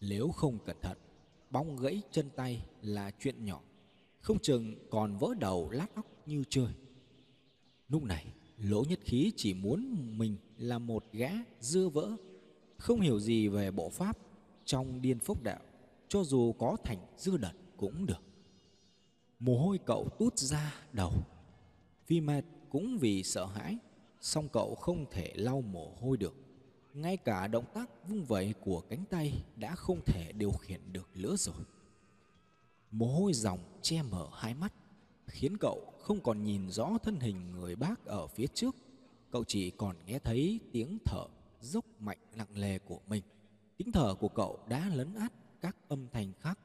Nếu 0.00 0.28
không 0.28 0.58
cẩn 0.66 0.76
thận, 0.82 0.98
bong 1.50 1.76
gãy 1.76 2.02
chân 2.10 2.30
tay 2.36 2.66
là 2.82 3.10
chuyện 3.20 3.44
nhỏ, 3.44 3.60
không 4.20 4.38
chừng 4.38 4.74
còn 4.90 5.16
vỡ 5.16 5.28
đầu 5.40 5.70
lát 5.70 5.94
óc 5.94 6.06
như 6.26 6.44
chơi. 6.48 6.72
Lúc 7.88 8.02
này, 8.02 8.26
Lỗ 8.58 8.84
Nhất 8.88 9.00
Khí 9.04 9.32
chỉ 9.36 9.54
muốn 9.54 9.96
mình 10.18 10.36
là 10.58 10.78
một 10.78 11.04
gã 11.12 11.30
dưa 11.60 11.88
vỡ, 11.88 12.16
không 12.76 13.00
hiểu 13.00 13.20
gì 13.20 13.48
về 13.48 13.70
bộ 13.70 13.88
pháp 13.88 14.18
trong 14.64 15.02
điên 15.02 15.18
phốc 15.18 15.42
đạo, 15.42 15.60
cho 16.08 16.24
dù 16.24 16.52
có 16.52 16.76
thành 16.84 17.06
dư 17.16 17.36
đợt 17.36 17.52
cũng 17.76 18.06
được. 18.06 18.22
Mồ 19.38 19.58
hôi 19.58 19.78
cậu 19.86 20.08
tút 20.18 20.38
ra 20.38 20.74
đầu, 20.92 21.12
vì 22.06 22.20
mệt 22.20 22.44
cũng 22.70 22.98
vì 22.98 23.22
sợ 23.22 23.46
hãi, 23.46 23.78
song 24.24 24.48
cậu 24.48 24.74
không 24.74 25.06
thể 25.10 25.32
lau 25.34 25.60
mồ 25.60 25.94
hôi 26.00 26.16
được. 26.16 26.34
Ngay 26.94 27.16
cả 27.16 27.46
động 27.46 27.64
tác 27.74 28.08
vung 28.08 28.24
vẩy 28.24 28.54
của 28.60 28.80
cánh 28.80 29.04
tay 29.10 29.44
đã 29.56 29.74
không 29.74 30.00
thể 30.06 30.32
điều 30.32 30.52
khiển 30.52 30.80
được 30.92 31.08
nữa 31.14 31.36
rồi. 31.36 31.64
Mồ 32.90 33.06
hôi 33.06 33.32
dòng 33.32 33.58
che 33.82 34.02
mở 34.02 34.28
hai 34.32 34.54
mắt, 34.54 34.72
khiến 35.26 35.56
cậu 35.60 35.92
không 36.00 36.20
còn 36.20 36.44
nhìn 36.44 36.70
rõ 36.70 36.90
thân 37.02 37.20
hình 37.20 37.52
người 37.52 37.76
bác 37.76 38.04
ở 38.04 38.26
phía 38.26 38.46
trước. 38.54 38.76
Cậu 39.30 39.44
chỉ 39.44 39.70
còn 39.70 39.96
nghe 40.06 40.18
thấy 40.18 40.60
tiếng 40.72 40.98
thở 41.04 41.26
dốc 41.60 41.84
mạnh 41.98 42.18
nặng 42.36 42.60
nề 42.60 42.78
của 42.78 43.00
mình. 43.08 43.22
Tiếng 43.76 43.92
thở 43.92 44.14
của 44.14 44.28
cậu 44.28 44.58
đã 44.68 44.90
lấn 44.94 45.14
át 45.14 45.32
các 45.60 45.76
âm 45.88 46.08
thanh 46.12 46.32
khác, 46.40 46.58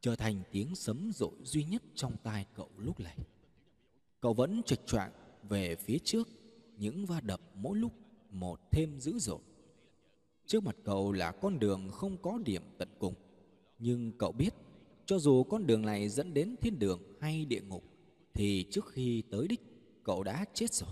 trở 0.00 0.16
thành 0.16 0.42
tiếng 0.52 0.74
sấm 0.74 1.10
rội 1.14 1.34
duy 1.42 1.64
nhất 1.64 1.82
trong 1.94 2.16
tai 2.22 2.46
cậu 2.54 2.70
lúc 2.76 3.00
này. 3.00 3.16
Cậu 4.20 4.34
vẫn 4.34 4.62
trịch 4.66 4.86
choạng 4.86 5.12
về 5.42 5.76
phía 5.76 5.98
trước, 6.04 6.28
những 6.76 7.06
va 7.06 7.20
đập 7.20 7.40
mỗi 7.54 7.78
lúc 7.78 7.92
một 8.30 8.60
thêm 8.70 9.00
dữ 9.00 9.18
dội. 9.18 9.40
Trước 10.46 10.62
mặt 10.64 10.76
cậu 10.84 11.12
là 11.12 11.32
con 11.32 11.58
đường 11.58 11.90
không 11.90 12.16
có 12.22 12.38
điểm 12.44 12.62
tận 12.78 12.88
cùng, 12.98 13.14
nhưng 13.78 14.12
cậu 14.18 14.32
biết 14.32 14.54
cho 15.06 15.18
dù 15.18 15.44
con 15.44 15.66
đường 15.66 15.82
này 15.82 16.08
dẫn 16.08 16.34
đến 16.34 16.56
thiên 16.60 16.78
đường 16.78 17.02
hay 17.20 17.44
địa 17.44 17.60
ngục 17.60 17.84
thì 18.34 18.66
trước 18.70 18.88
khi 18.92 19.22
tới 19.30 19.48
đích 19.48 19.60
cậu 20.04 20.22
đã 20.22 20.44
chết 20.54 20.72
rồi. 20.72 20.90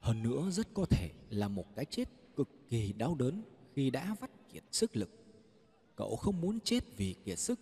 Hơn 0.00 0.22
nữa 0.22 0.50
rất 0.50 0.74
có 0.74 0.86
thể 0.86 1.10
là 1.30 1.48
một 1.48 1.66
cái 1.76 1.84
chết 1.84 2.08
cực 2.36 2.48
kỳ 2.70 2.92
đau 2.92 3.14
đớn 3.14 3.42
khi 3.74 3.90
đã 3.90 4.16
vắt 4.20 4.30
kiệt 4.52 4.64
sức 4.70 4.96
lực. 4.96 5.10
Cậu 5.96 6.16
không 6.16 6.40
muốn 6.40 6.60
chết 6.60 6.96
vì 6.96 7.14
kiệt 7.24 7.38
sức. 7.38 7.60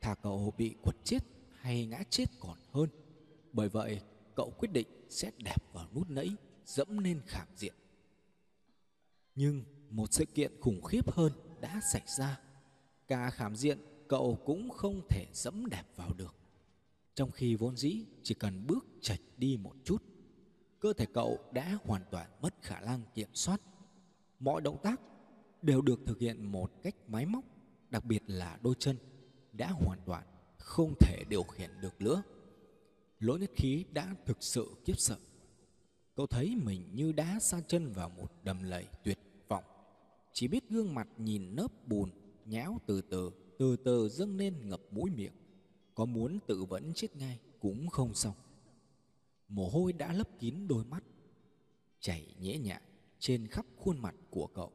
Thà 0.00 0.14
cậu 0.14 0.54
bị 0.58 0.74
quật 0.82 0.96
chết 1.04 1.18
hay 1.60 1.86
ngã 1.86 2.02
chết 2.10 2.24
còn 2.40 2.58
hơn. 2.72 2.88
Bởi 3.52 3.68
vậy, 3.68 4.00
cậu 4.36 4.52
quyết 4.58 4.72
định 4.72 4.86
sẽ 5.08 5.30
đẹp 5.44 5.72
vào 5.72 5.88
nút 5.94 6.10
nẫy, 6.10 6.36
dẫm 6.66 6.98
lên 6.98 7.20
khảm 7.26 7.48
diện. 7.56 7.74
Nhưng 9.34 9.64
một 9.90 10.12
sự 10.12 10.24
kiện 10.24 10.60
khủng 10.60 10.82
khiếp 10.82 11.10
hơn 11.12 11.32
đã 11.60 11.80
xảy 11.92 12.02
ra. 12.18 12.40
Cả 13.08 13.30
khảm 13.30 13.56
diện 13.56 13.78
cậu 14.08 14.38
cũng 14.44 14.70
không 14.70 15.00
thể 15.08 15.26
dẫm 15.32 15.66
đẹp 15.66 15.84
vào 15.96 16.12
được. 16.12 16.34
Trong 17.14 17.30
khi 17.30 17.54
vốn 17.54 17.76
dĩ 17.76 18.04
chỉ 18.22 18.34
cần 18.34 18.66
bước 18.66 18.86
chạch 19.00 19.20
đi 19.36 19.56
một 19.56 19.74
chút, 19.84 20.02
cơ 20.80 20.92
thể 20.92 21.06
cậu 21.14 21.38
đã 21.52 21.78
hoàn 21.84 22.02
toàn 22.10 22.30
mất 22.40 22.54
khả 22.62 22.80
năng 22.80 23.02
kiểm 23.14 23.28
soát. 23.34 23.60
Mọi 24.38 24.60
động 24.60 24.78
tác 24.82 25.00
đều 25.62 25.82
được 25.82 26.00
thực 26.06 26.18
hiện 26.18 26.52
một 26.52 26.72
cách 26.82 26.94
máy 27.08 27.26
móc, 27.26 27.44
đặc 27.90 28.04
biệt 28.04 28.22
là 28.26 28.58
đôi 28.62 28.74
chân 28.78 28.96
đã 29.52 29.70
hoàn 29.70 29.98
toàn 30.06 30.24
không 30.58 30.94
thể 31.00 31.24
điều 31.28 31.42
khiển 31.42 31.70
được 31.80 32.00
nữa. 32.00 32.22
Lỗ 33.18 33.36
nhất 33.36 33.50
khí 33.54 33.84
đã 33.92 34.14
thực 34.26 34.42
sự 34.42 34.74
kiếp 34.84 34.98
sợ. 34.98 35.16
Cậu 36.16 36.26
thấy 36.26 36.56
mình 36.56 36.88
như 36.92 37.12
đá 37.12 37.38
sa 37.40 37.60
chân 37.60 37.92
vào 37.92 38.08
một 38.08 38.32
đầm 38.42 38.62
lầy 38.62 38.86
tuyệt 39.04 39.18
vọng. 39.48 39.64
Chỉ 40.32 40.48
biết 40.48 40.70
gương 40.70 40.94
mặt 40.94 41.08
nhìn 41.18 41.56
nớp 41.56 41.88
bùn, 41.88 42.10
nhão 42.44 42.78
từ 42.86 43.00
từ, 43.00 43.30
từ 43.58 43.76
từ 43.76 44.08
dâng 44.08 44.36
lên 44.36 44.68
ngập 44.68 44.80
mũi 44.90 45.10
miệng. 45.10 45.32
Có 45.94 46.04
muốn 46.04 46.38
tự 46.46 46.64
vẫn 46.64 46.92
chết 46.94 47.16
ngay 47.16 47.38
cũng 47.60 47.88
không 47.88 48.14
xong. 48.14 48.34
Mồ 49.48 49.68
hôi 49.68 49.92
đã 49.92 50.12
lấp 50.12 50.28
kín 50.38 50.68
đôi 50.68 50.84
mắt, 50.84 51.04
chảy 52.00 52.34
nhễ 52.40 52.58
nhại 52.58 52.82
trên 53.18 53.46
khắp 53.46 53.66
khuôn 53.76 53.98
mặt 53.98 54.14
của 54.30 54.46
cậu. 54.46 54.72